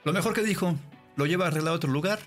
Lo 0.05 0.13
mejor 0.13 0.33
que 0.33 0.43
dijo, 0.43 0.77
lo 1.15 1.25
lleva 1.25 1.47
arreglado 1.47 1.73
a 1.73 1.77
otro 1.77 1.91
lugar. 1.91 2.19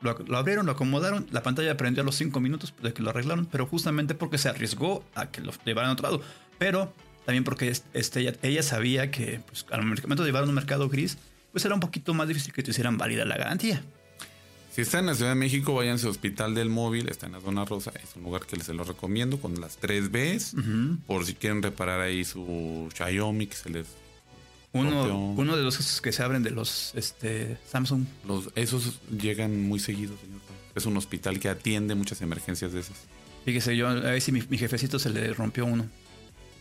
Lo, 0.00 0.18
lo 0.18 0.36
abrieron, 0.36 0.66
lo 0.66 0.72
acomodaron. 0.72 1.26
La 1.30 1.42
pantalla 1.42 1.76
prendió 1.76 2.02
a 2.02 2.06
los 2.06 2.16
cinco 2.16 2.40
minutos 2.40 2.74
de 2.82 2.92
que 2.92 3.02
lo 3.02 3.10
arreglaron, 3.10 3.46
pero 3.46 3.66
justamente 3.66 4.14
porque 4.14 4.38
se 4.38 4.48
arriesgó 4.48 5.04
a 5.14 5.30
que 5.30 5.40
lo 5.40 5.52
llevaran 5.64 5.90
a 5.90 5.92
otro 5.94 6.02
lado. 6.10 6.22
Pero 6.58 6.92
también 7.24 7.42
porque 7.44 7.68
es- 7.68 7.84
este, 7.94 8.20
ella, 8.20 8.34
ella 8.42 8.62
sabía 8.62 9.10
que 9.10 9.40
pues, 9.46 9.64
al 9.70 9.82
momento 9.82 10.22
de 10.22 10.28
llevar 10.28 10.42
a 10.44 10.46
un 10.46 10.54
mercado 10.54 10.88
gris, 10.88 11.16
pues 11.52 11.64
era 11.64 11.74
un 11.74 11.80
poquito 11.80 12.12
más 12.14 12.28
difícil 12.28 12.52
que 12.52 12.62
te 12.62 12.70
hicieran 12.72 12.98
válida 12.98 13.24
la 13.24 13.36
garantía. 13.38 13.82
Si 14.72 14.80
está 14.80 14.98
en 14.98 15.06
la 15.06 15.14
Ciudad 15.14 15.30
de 15.30 15.36
México, 15.36 15.72
váyanse 15.72 16.08
a 16.08 16.10
Hospital 16.10 16.52
del 16.54 16.68
Móvil, 16.68 17.08
está 17.08 17.26
en 17.26 17.32
la 17.32 17.40
zona 17.40 17.64
rosa, 17.64 17.92
es 18.02 18.16
un 18.16 18.24
lugar 18.24 18.44
que 18.44 18.56
les 18.56 18.66
se 18.66 18.74
lo 18.74 18.82
recomiendo 18.82 19.38
con 19.40 19.60
las 19.60 19.76
tres 19.76 20.10
Bs, 20.10 20.56
por 21.06 21.24
si 21.24 21.34
quieren 21.34 21.62
reparar 21.62 22.00
ahí 22.00 22.24
su 22.24 22.88
Xiaomi, 22.92 23.46
que 23.46 23.54
se 23.56 23.70
les... 23.70 23.86
Uno, 24.74 25.30
uno 25.36 25.56
de 25.56 25.62
los 25.62 26.00
que 26.00 26.12
se 26.12 26.22
abren 26.22 26.42
de 26.42 26.50
los 26.50 26.92
este, 26.94 27.56
Samsung. 27.70 28.04
Los, 28.26 28.48
esos 28.56 29.00
llegan 29.10 29.62
muy 29.62 29.78
seguidos, 29.78 30.18
señor. 30.20 30.40
Es 30.74 30.86
un 30.86 30.96
hospital 30.96 31.38
que 31.38 31.48
atiende 31.48 31.94
muchas 31.94 32.20
emergencias 32.22 32.72
de 32.72 32.80
esas. 32.80 32.96
Fíjese, 33.44 33.76
yo 33.76 33.88
a 33.88 33.94
ver 33.94 34.20
si 34.20 34.32
mi, 34.32 34.42
mi 34.48 34.58
jefecito 34.58 34.98
se 34.98 35.10
le 35.10 35.32
rompió 35.32 35.64
uno. 35.64 35.86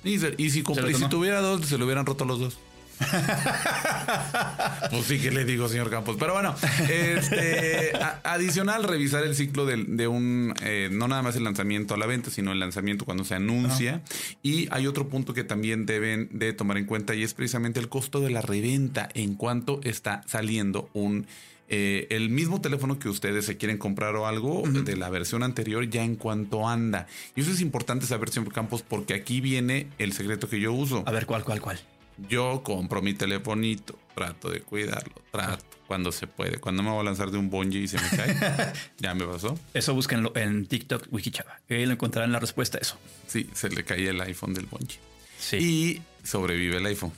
Y, 0.04 0.20
se- 0.20 0.36
y 0.38 0.50
si, 0.52 0.60
y 0.60 0.94
si 0.94 1.08
tuviera 1.10 1.42
dos, 1.42 1.66
se 1.66 1.78
lo 1.78 1.86
hubieran 1.86 2.06
roto 2.06 2.24
los 2.26 2.40
dos. 2.40 2.58
pues 4.90 5.06
sí 5.06 5.20
que 5.20 5.32
le 5.32 5.46
digo, 5.46 5.68
señor 5.70 5.90
Campos. 5.90 6.16
Pero 6.20 6.34
bueno, 6.34 6.56
este, 6.90 7.92
a- 7.96 8.22
adicional, 8.24 8.84
revisar 8.84 9.24
el 9.24 9.36
ciclo 9.36 9.66
de, 9.66 10.08
un, 10.08 10.54
eh, 10.62 10.90
no 10.92 11.08
nada 11.08 11.22
más 11.22 11.36
el 11.36 11.44
lanzamiento 11.44 11.94
a 11.94 11.98
la 11.98 12.06
venta, 12.06 12.30
sino 12.30 12.52
el 12.52 12.60
lanzamiento 12.60 13.06
cuando 13.06 13.24
se 13.24 13.36
anuncia. 13.36 14.02
Y 14.42 14.68
hay 14.72 14.88
otro 14.88 15.08
punto 15.10 15.34
que 15.34 15.44
también 15.44 15.86
deben 15.86 16.30
de 16.32 16.54
tomar 16.54 16.78
en 16.78 16.86
cuenta 16.86 17.16
y 17.16 17.24
es 17.24 17.34
precisamente 17.34 17.80
el 17.80 17.90
costo 17.90 18.20
de 18.22 18.30
la 18.30 18.42
reventa 18.42 19.10
en 19.14 19.36
cuanto 19.36 19.80
está 19.84 20.22
saliendo 20.28 20.90
un... 20.94 21.26
eh, 21.70 22.08
el 22.10 22.30
mismo 22.30 22.62
teléfono 22.62 23.00
que 23.00 23.10
ustedes 23.10 23.46
se 23.46 23.58
quieren 23.58 23.78
comprar 23.78 24.16
o 24.16 24.28
algo 24.28 24.64
de 24.68 24.96
la 24.96 25.10
versión 25.10 25.44
anterior 25.44 25.90
ya 25.90 26.04
en 26.04 26.16
cuanto 26.16 26.68
anda. 26.68 27.08
Y 27.36 27.42
eso 27.42 27.52
es 27.52 27.62
importante 27.62 28.06
saber, 28.06 28.30
señor 28.30 28.54
Campos, 28.54 28.84
porque 28.88 29.14
aquí 29.14 29.42
viene 29.42 29.88
el 29.98 30.14
secreto 30.14 30.48
que 30.50 30.60
yo 30.60 30.74
uso. 30.74 31.04
A 31.06 31.12
ver, 31.12 31.26
¿cuál, 31.26 31.44
cuál, 31.44 31.62
cuál? 31.62 31.80
Yo 32.18 32.64
compro 32.64 33.02
mi 33.02 33.14
telefonito, 33.14 33.98
trato 34.16 34.50
de 34.50 34.62
cuidarlo, 34.62 35.14
trato 35.32 35.66
cuando 35.88 36.12
se 36.12 36.28
puede. 36.28 36.60
Cuando 36.60 36.84
me 36.84 36.90
voy 36.90 37.02
a 37.02 37.04
lanzar 37.04 37.32
de 37.32 37.38
un 37.38 37.50
bungee 37.50 37.82
y 37.82 37.88
se 37.88 38.00
me 38.00 38.10
cae, 38.10 38.74
ya 39.00 39.14
me 39.14 39.26
pasó. 39.26 39.58
Eso 39.74 39.94
búsquenlo 39.94 40.32
en 40.36 40.66
TikTok 40.66 41.08
Wikichava. 41.12 41.60
Ahí 41.70 41.86
lo 41.86 41.94
encontrarán 41.94 42.32
la 42.32 42.40
respuesta 42.40 42.78
a 42.78 42.82
eso. 42.82 42.98
Sí, 43.28 43.50
se 43.54 43.70
le 43.70 43.84
caía 43.84 44.12
el 44.12 44.22
iPhone 44.22 44.54
del 44.54 44.66
bungee. 44.66 45.00
Sí. 45.38 45.58
Y 45.58 46.02
sobrevive 46.26 46.78
el 46.78 46.86
iPhone. 46.86 47.12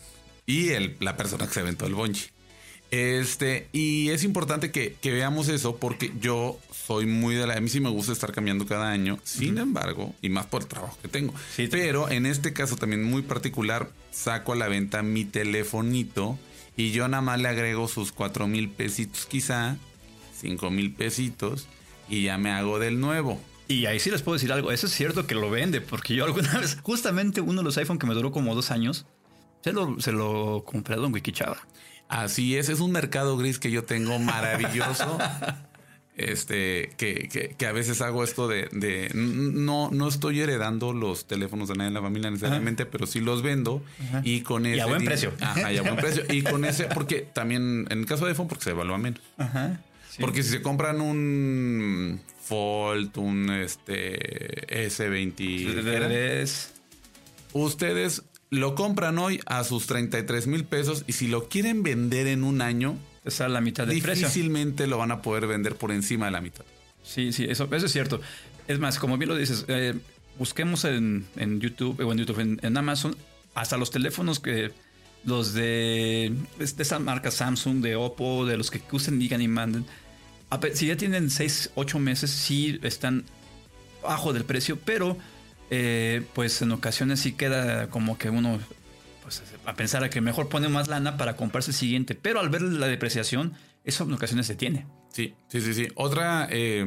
Y 0.45 0.69
el, 0.69 0.97
la 0.99 1.15
persona 1.17 1.47
que 1.47 1.53
se 1.53 1.59
aventó 1.61 1.85
el 1.85 1.95
bungee. 1.95 2.34
Este, 2.91 3.67
y 3.73 4.09
es 4.09 4.23
importante 4.23 4.71
que, 4.71 4.95
que 5.01 5.11
veamos 5.11 5.49
eso 5.49 5.77
porque 5.77 6.13
yo 6.19 6.59
soy 6.71 7.05
muy 7.05 7.35
de 7.35 7.47
la. 7.47 7.55
A 7.55 7.61
mí 7.61 7.69
sí 7.69 7.79
me 7.79 7.89
gusta 7.89 8.11
estar 8.11 8.31
cambiando 8.31 8.65
cada 8.65 8.91
año. 8.91 9.19
Sin 9.23 9.57
embargo, 9.57 10.13
y 10.21 10.29
más 10.29 10.45
por 10.45 10.61
el 10.61 10.67
trabajo 10.67 10.97
que 11.01 11.07
tengo. 11.07 11.33
Sí, 11.53 11.67
Pero 11.69 12.09
en 12.09 12.25
este 12.25 12.53
caso 12.53 12.75
también 12.75 13.03
muy 13.03 13.21
particular, 13.21 13.89
saco 14.11 14.53
a 14.53 14.55
la 14.55 14.67
venta 14.67 15.01
mi 15.01 15.25
telefonito 15.25 16.37
y 16.77 16.91
yo 16.91 17.07
nada 17.07 17.21
más 17.21 17.39
le 17.39 17.47
agrego 17.47 17.87
sus 17.87 18.11
cuatro 18.11 18.47
mil 18.47 18.69
pesitos, 18.69 19.25
quizá 19.25 19.77
cinco 20.37 20.69
mil 20.69 20.93
pesitos, 20.93 21.67
y 22.09 22.23
ya 22.23 22.37
me 22.37 22.51
hago 22.51 22.79
del 22.79 22.99
nuevo. 22.99 23.41
Y 23.67 23.87
ahí 23.87 23.99
sí 23.99 24.11
les 24.11 24.21
puedo 24.21 24.35
decir 24.35 24.51
algo. 24.51 24.71
Eso 24.71 24.87
es 24.87 24.93
cierto 24.93 25.25
que 25.25 25.35
lo 25.35 25.49
vende, 25.49 25.81
porque 25.81 26.13
yo 26.13 26.25
alguna 26.25 26.59
vez, 26.59 26.77
justamente 26.83 27.41
uno 27.41 27.61
de 27.61 27.63
los 27.63 27.77
iPhone 27.77 27.97
que 27.97 28.05
me 28.05 28.13
duró 28.13 28.31
como 28.31 28.53
dos 28.53 28.71
años, 28.71 29.05
se 29.63 29.73
lo, 29.73 29.99
se 29.99 30.11
lo 30.11 30.63
compré 30.65 30.95
a 30.95 30.97
Don 30.97 31.13
Wikichava. 31.13 31.57
Así 32.07 32.55
es, 32.57 32.69
es 32.69 32.79
un 32.79 32.91
mercado 32.91 33.37
gris 33.37 33.59
que 33.59 33.71
yo 33.71 33.83
tengo 33.83 34.19
maravilloso. 34.19 35.17
Este, 36.17 36.91
que, 36.95 37.27
que, 37.27 37.55
que 37.57 37.65
a 37.65 37.73
veces 37.73 37.99
hago 37.99 38.23
esto 38.23 38.47
de, 38.47 38.69
de 38.71 39.11
no, 39.13 39.89
no 39.91 40.07
estoy 40.07 40.39
heredando 40.39 40.93
los 40.93 41.27
teléfonos 41.27 41.67
de 41.67 41.75
nadie 41.75 41.89
en 41.89 41.93
la 41.93 42.01
familia 42.01 42.31
necesariamente, 42.31 42.85
pero 42.85 43.05
sí 43.05 43.19
los 43.19 43.41
vendo 43.41 43.83
y 44.23 44.39
con 44.39 44.65
ese 44.65 44.81
a 44.81 44.85
buen 44.85 45.03
precio. 45.03 45.33
Ajá, 45.41 45.73
y 45.73 45.77
a 45.77 45.81
buen 45.81 45.97
precio. 45.97 46.23
Y 46.29 46.41
con 46.43 46.63
ese, 46.63 46.85
porque 46.85 47.19
también 47.19 47.85
en 47.89 47.99
el 47.99 48.05
caso 48.05 48.23
de 48.23 48.31
iPhone, 48.31 48.47
porque 48.47 48.63
se 48.63 48.69
evalúa 48.69 48.97
menos. 48.97 49.19
Ajá. 49.37 49.81
Porque 50.21 50.41
si 50.41 50.51
se 50.51 50.61
compran 50.61 51.01
un 51.01 52.21
Fold, 52.45 53.17
un 53.17 53.49
este 53.49 54.87
S20, 54.87 56.11
Es- 56.13 56.71
ustedes 57.51 58.23
lo 58.49 58.75
compran 58.75 59.17
hoy 59.17 59.39
a 59.45 59.63
sus 59.63 59.87
33 59.87 60.47
mil 60.47 60.65
pesos 60.65 61.03
y 61.07 61.13
si 61.13 61.27
lo 61.27 61.49
quieren 61.49 61.83
vender 61.83 62.27
en 62.27 62.43
un 62.43 62.61
año, 62.61 62.97
es 63.23 63.41
a 63.41 63.49
la 63.49 63.61
mitad 63.61 63.87
del 63.87 64.01
precio. 64.01 64.27
difícilmente 64.27 64.87
lo 64.87 64.97
van 64.97 65.11
a 65.11 65.21
poder 65.21 65.47
vender 65.47 65.75
por 65.75 65.91
encima 65.91 66.27
de 66.27 66.31
la 66.31 66.41
mitad. 66.41 66.65
Sí, 67.03 67.33
sí, 67.33 67.45
eso, 67.45 67.67
eso 67.71 67.85
es 67.85 67.91
cierto. 67.91 68.21
Es 68.67 68.79
más, 68.79 68.99
como 68.99 69.17
bien 69.17 69.29
lo 69.29 69.35
dices, 69.35 69.65
eh, 69.67 69.95
busquemos 70.37 70.85
en, 70.85 71.25
en 71.35 71.59
YouTube 71.59 71.99
o 71.99 72.11
en 72.11 72.17
YouTube, 72.17 72.39
en, 72.39 72.59
en 72.61 72.77
Amazon, 72.77 73.15
hasta 73.53 73.77
los 73.77 73.91
teléfonos 73.91 74.39
que 74.39 74.71
los 75.23 75.53
de, 75.53 76.33
de 76.57 76.83
esa 76.83 76.99
marca 76.99 77.31
Samsung, 77.31 77.81
de 77.81 77.95
Oppo, 77.95 78.45
de 78.45 78.57
los 78.57 78.69
que 78.69 78.81
usen, 78.91 79.19
digan 79.19 79.41
y 79.41 79.47
manden. 79.47 79.85
Si 80.73 80.87
ya 80.87 80.95
tienen 80.95 81.29
6, 81.29 81.71
8 81.75 81.99
meses, 81.99 82.29
sí 82.29 82.79
están 82.83 83.25
bajo 84.03 84.31
del 84.33 84.45
precio, 84.45 84.77
pero 84.85 85.17
eh, 85.69 86.23
pues 86.33 86.61
en 86.61 86.71
ocasiones 86.71 87.19
sí 87.19 87.33
queda 87.33 87.89
como 87.89 88.17
que 88.17 88.29
uno 88.29 88.59
pues, 89.23 89.41
a 89.65 89.73
pensar 89.73 90.03
a 90.03 90.09
que 90.09 90.21
mejor 90.21 90.49
pone 90.49 90.67
más 90.69 90.87
lana 90.87 91.17
para 91.17 91.35
comprarse 91.35 91.71
el 91.71 91.77
siguiente, 91.77 92.15
pero 92.15 92.39
al 92.39 92.49
ver 92.49 92.61
la 92.61 92.87
depreciación, 92.87 93.53
eso 93.83 94.03
en 94.03 94.13
ocasiones 94.13 94.45
se 94.47 94.55
tiene. 94.55 94.85
Sí, 95.11 95.33
sí, 95.47 95.61
sí, 95.61 95.73
sí. 95.73 95.87
Otra, 95.95 96.47
eh, 96.51 96.85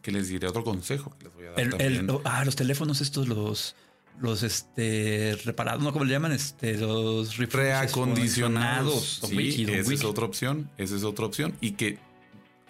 ¿qué 0.00 0.12
les 0.12 0.28
diré? 0.28 0.46
Otro 0.48 0.62
consejo 0.64 1.16
que 1.18 1.24
les 1.26 1.34
voy 1.34 1.46
a 1.46 1.50
dar 1.50 1.60
El- 1.60 1.80
el- 1.80 2.18
ah, 2.24 2.44
los 2.44 2.54
teléfonos 2.56 3.00
estos, 3.00 3.26
los, 3.28 3.74
los 4.20 4.42
este, 4.44 5.36
reparados, 5.44 5.82
¿no? 5.82 5.92
¿Cómo 5.92 6.04
le 6.04 6.12
llaman? 6.12 6.32
Este, 6.32 6.76
los 6.78 7.36
reacondicionados. 7.38 9.20
Sí, 9.28 9.66
esa 9.68 9.92
es 9.94 10.04
otra 10.04 10.24
opción. 10.24 10.70
Esa 10.78 10.96
es 10.96 11.04
otra 11.04 11.26
opción. 11.26 11.54
Y 11.60 11.72
que 11.72 11.98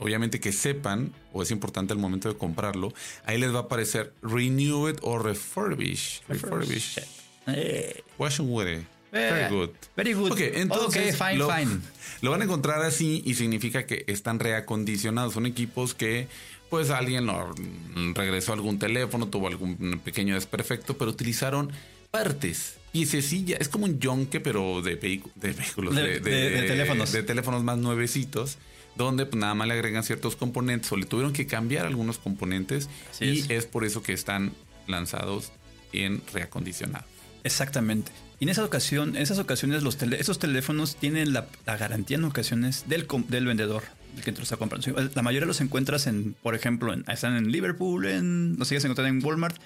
obviamente 0.02 0.40
que 0.40 0.52
sepan, 0.52 1.12
o 1.32 1.42
es 1.42 1.50
importante 1.50 1.92
al 1.92 1.99
momento 1.99 2.28
de 2.28 2.37
comprarlo, 2.37 2.92
ahí 3.25 3.38
les 3.38 3.52
va 3.54 3.59
a 3.59 3.62
aparecer 3.62 4.12
renew 4.23 4.88
it 4.88 4.99
o 5.02 5.18
refurbish. 5.18 6.23
Refurbish. 6.28 6.99
Eh, 7.47 8.02
Wash 8.18 8.40
and 8.40 8.49
wear. 8.50 8.68
Eh, 8.68 8.85
Very 9.12 9.54
good. 9.54 9.71
very 9.94 10.12
good. 10.14 10.32
Ok, 10.32 10.40
entonces 10.54 11.14
Ok, 11.14 11.26
fine, 11.28 11.37
lo, 11.38 11.50
fine. 11.54 11.80
lo 12.23 12.30
van 12.30 12.40
a 12.40 12.44
encontrar 12.44 12.82
así 12.82 13.23
y 13.26 13.35
significa 13.35 13.85
que 13.87 14.04
están 14.06 14.38
reacondicionados. 14.38 15.35
Son 15.35 15.44
equipos 15.44 15.92
que, 15.94 16.28
pues, 16.71 16.88
alguien 16.90 17.26
lo 17.26 17.52
mm, 17.94 18.14
regresó 18.14 18.54
algún 18.54 18.78
teléfono, 18.78 19.28
tuvo 19.28 19.49
algún 19.49 20.00
pequeño 20.02 20.35
desperfecto, 20.35 20.97
pero 20.97 21.11
utilizaron 21.11 21.71
partes. 22.11 22.76
Piececilla, 22.92 23.56
es 23.59 23.68
como 23.68 23.85
un 23.87 23.99
yonke, 24.00 24.40
pero 24.40 24.80
de, 24.82 24.97
de 24.97 25.52
vehículos, 25.52 25.94
De- 25.94 26.21
de- 26.21 26.50
de 26.50 26.62
teléfonos. 26.62 27.12
de 27.12 27.23
teléfonos 27.23 27.62
más 27.64 27.76
nuevecitos, 27.78 28.56
donde 28.96 29.26
pues, 29.26 29.40
nada 29.40 29.54
más 29.54 29.66
le 29.68 29.75
agregan 29.75 30.02
ciertos 30.04 30.37
componentes 30.37 30.90
o 30.92 30.96
le 30.96 31.06
tuvieron 31.06 31.32
que 31.32 31.46
cambiar 31.46 31.87
algunos 31.87 32.18
componentes 32.18 32.88
Así 33.11 33.25
y 33.25 33.38
es. 33.40 33.50
es 33.50 33.66
por 33.66 33.84
eso 33.84 34.02
que 34.02 34.12
están 34.12 34.52
lanzados 34.87 35.52
en 35.92 36.22
reacondicionado. 36.32 37.04
Exactamente. 37.44 38.12
Y 38.38 38.44
en 38.44 38.49
esa 38.50 38.64
ocasión, 38.64 39.16
en 39.16 39.22
esas 39.22 39.38
ocasiones, 39.38 39.82
los 39.82 39.99
tele- 39.99 40.18
esos 40.20 40.38
teléfonos 40.38 40.96
tienen 40.96 41.32
la, 41.32 41.46
la 41.66 41.76
garantía 41.76 42.16
en 42.16 42.25
ocasiones 42.25 42.84
del, 42.88 43.06
vendedor, 43.46 43.84
que 44.25 44.32
te 44.32 44.38
lo 44.38 44.42
está 44.42 44.56
comprando. 44.56 45.11
La 45.14 45.22
mayoría 45.22 45.46
los 45.46 45.61
encuentras 45.61 46.06
en, 46.06 46.34
por 46.42 46.54
ejemplo, 46.54 46.92
en, 46.92 47.04
están 47.08 47.37
en 47.37 47.50
Liverpool, 47.52 48.06
en, 48.06 48.56
los 48.58 48.68
sigues 48.68 48.84
encontrando 48.84 49.16
en 49.16 49.25
Walmart. 49.25 49.56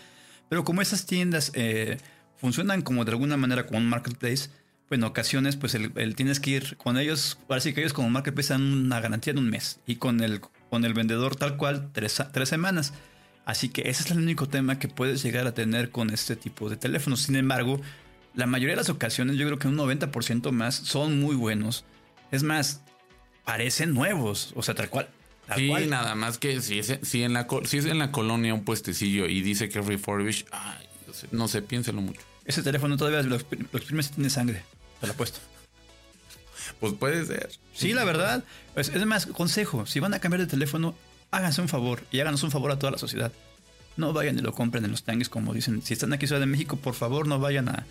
Pero 0.48 0.64
como 0.64 0.82
esas 0.82 1.06
tiendas 1.06 1.50
eh, 1.54 1.98
funcionan 2.38 2.82
como 2.82 3.04
de 3.04 3.10
alguna 3.12 3.36
manera 3.36 3.66
como 3.66 3.78
un 3.78 3.88
marketplace, 3.88 4.50
en 4.90 5.04
ocasiones, 5.04 5.56
pues 5.56 5.74
el, 5.74 5.92
el 5.96 6.14
tienes 6.14 6.38
que 6.40 6.50
ir 6.52 6.76
con 6.76 6.96
ellos, 6.98 7.38
sí 7.60 7.72
que 7.74 7.80
ellos 7.80 7.92
como 7.92 8.08
marketplace 8.10 8.52
dan 8.52 8.62
una 8.62 9.00
garantía 9.00 9.32
de 9.32 9.40
un 9.40 9.50
mes 9.50 9.80
y 9.86 9.96
con 9.96 10.20
el, 10.20 10.40
con 10.70 10.84
el 10.84 10.94
vendedor 10.94 11.36
tal 11.36 11.56
cual 11.56 11.90
tres, 11.92 12.22
tres 12.32 12.48
semanas. 12.48 12.92
Así 13.44 13.68
que 13.68 13.82
ese 13.88 14.02
es 14.02 14.10
el 14.10 14.18
único 14.18 14.48
tema 14.48 14.78
que 14.78 14.88
puedes 14.88 15.22
llegar 15.22 15.46
a 15.46 15.54
tener 15.54 15.90
con 15.90 16.10
este 16.10 16.36
tipo 16.36 16.68
de 16.68 16.76
teléfonos. 16.76 17.22
Sin 17.22 17.36
embargo, 17.36 17.80
la 18.34 18.46
mayoría 18.46 18.72
de 18.74 18.80
las 18.82 18.90
ocasiones, 18.90 19.36
yo 19.36 19.46
creo 19.46 19.58
que 19.58 19.68
un 19.68 19.76
90% 19.76 20.50
más 20.50 20.74
son 20.74 21.20
muy 21.20 21.36
buenos. 21.36 21.84
Es 22.32 22.42
más, 22.42 22.82
parecen 23.44 23.94
nuevos. 23.94 24.52
O 24.56 24.62
sea, 24.62 24.74
tal 24.74 24.90
cual. 24.90 25.08
Tal 25.46 25.58
Sí, 25.58 25.68
cual. 25.68 25.88
nada 25.88 26.16
más 26.16 26.38
que 26.38 26.60
si 26.60 26.80
es, 26.80 26.98
si, 27.02 27.22
en 27.22 27.32
la, 27.34 27.46
si 27.64 27.78
es 27.78 27.86
en 27.86 27.98
la 28.00 28.10
colonia 28.10 28.52
un 28.52 28.64
puestecillo 28.64 29.26
y 29.26 29.42
dice 29.42 29.68
que 29.68 29.78
es 29.78 29.86
refurbish, 29.86 30.44
ay, 30.50 30.86
no 31.06 31.12
sé, 31.14 31.28
no 31.30 31.48
sé, 31.48 31.62
piénselo 31.62 32.00
mucho. 32.00 32.20
Ese 32.44 32.64
teléfono 32.64 32.96
todavía 32.96 33.22
lo 33.22 33.36
exprimes 33.36 34.08
y 34.10 34.14
tiene 34.14 34.30
sangre. 34.30 34.62
Te 35.00 35.06
lo 35.06 35.12
apuesto. 35.12 35.38
Pues 36.80 36.92
puede 36.94 37.24
ser. 37.24 37.50
Sí, 37.72 37.92
la 37.92 38.04
verdad. 38.04 38.44
Es, 38.74 38.88
es 38.88 39.06
más, 39.06 39.26
consejo. 39.26 39.86
Si 39.86 40.00
van 40.00 40.14
a 40.14 40.18
cambiar 40.18 40.40
de 40.40 40.46
teléfono, 40.46 40.94
háganse 41.30 41.60
un 41.60 41.68
favor 41.68 42.02
y 42.10 42.20
háganos 42.20 42.42
un 42.42 42.50
favor 42.50 42.70
a 42.70 42.78
toda 42.78 42.92
la 42.92 42.98
sociedad. 42.98 43.32
No 43.96 44.12
vayan 44.12 44.38
y 44.38 44.42
lo 44.42 44.52
compren 44.52 44.84
en 44.84 44.90
los 44.90 45.04
tanques 45.04 45.28
como 45.28 45.54
dicen. 45.54 45.82
Si 45.82 45.94
están 45.94 46.12
aquí 46.12 46.24
en 46.24 46.28
Ciudad 46.28 46.40
de 46.40 46.46
México, 46.46 46.76
por 46.76 46.94
favor, 46.94 47.26
no 47.26 47.38
vayan 47.38 47.68
a, 47.68 47.86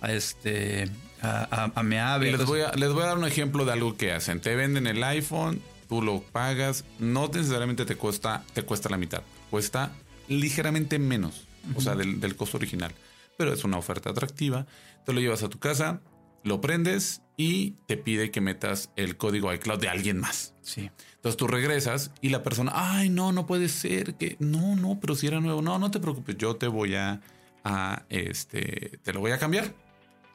a 0.00 0.12
este 0.12 0.88
a, 1.20 1.46
a, 1.50 1.72
a 1.74 1.82
Meave. 1.82 2.32
Les 2.32 2.46
voy, 2.46 2.60
a, 2.60 2.72
les 2.72 2.92
voy 2.92 3.02
a 3.02 3.06
dar 3.06 3.18
un 3.18 3.26
ejemplo 3.26 3.64
de 3.64 3.72
algo 3.72 3.96
que 3.96 4.12
hacen. 4.12 4.40
Te 4.40 4.54
venden 4.56 4.86
el 4.86 5.02
iPhone, 5.04 5.60
tú 5.88 6.00
lo 6.00 6.22
pagas, 6.22 6.84
no 6.98 7.28
necesariamente 7.28 7.84
te 7.84 7.96
cuesta, 7.96 8.44
te 8.54 8.62
cuesta 8.62 8.88
la 8.88 8.96
mitad, 8.96 9.22
cuesta 9.50 9.92
ligeramente 10.28 10.98
menos, 10.98 11.42
o 11.74 11.80
sea, 11.80 11.96
del, 11.96 12.18
del 12.20 12.36
costo 12.36 12.56
original. 12.56 12.94
Pero 13.36 13.52
es 13.52 13.64
una 13.64 13.76
oferta 13.76 14.10
atractiva. 14.10 14.66
Te 15.04 15.12
lo 15.12 15.20
llevas 15.20 15.42
a 15.42 15.48
tu 15.48 15.58
casa, 15.58 16.00
lo 16.44 16.60
prendes 16.60 17.22
y 17.36 17.72
te 17.86 17.96
pide 17.96 18.30
que 18.30 18.40
metas 18.40 18.90
el 18.96 19.16
código 19.16 19.52
iCloud 19.52 19.80
de 19.80 19.88
alguien 19.88 20.18
más. 20.18 20.54
Sí. 20.62 20.90
Entonces 21.16 21.36
tú 21.36 21.46
regresas 21.46 22.10
y 22.20 22.28
la 22.30 22.42
persona, 22.42 22.72
ay, 22.74 23.08
no, 23.08 23.32
no 23.32 23.46
puede 23.46 23.68
ser, 23.68 24.14
que 24.14 24.36
no, 24.38 24.76
no, 24.76 24.98
pero 25.00 25.14
si 25.14 25.26
era 25.26 25.40
nuevo, 25.40 25.62
no, 25.62 25.78
no 25.78 25.90
te 25.90 26.00
preocupes, 26.00 26.36
yo 26.36 26.56
te 26.56 26.66
voy 26.68 26.94
a, 26.96 27.20
a 27.64 28.02
este, 28.08 28.98
te 29.02 29.12
lo 29.12 29.20
voy 29.20 29.30
a 29.32 29.38
cambiar. 29.38 29.72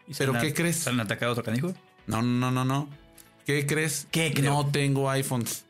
¿Y 0.07 0.13
¿Pero 0.13 0.33
qué 0.39 0.53
crees? 0.53 0.77
¿Salen 0.77 1.01
a 1.01 1.03
atacar 1.03 1.29
a 1.29 1.31
otro 1.33 1.43
canijo? 1.43 1.73
No, 2.07 2.21
no, 2.21 2.51
no, 2.51 2.63
no. 2.63 2.89
¿Qué 3.45 3.65
crees? 3.65 4.07
¿Qué 4.11 4.33
creo? 4.33 4.51
No 4.53 4.67
tengo 4.71 5.09
iPhones. 5.09 5.65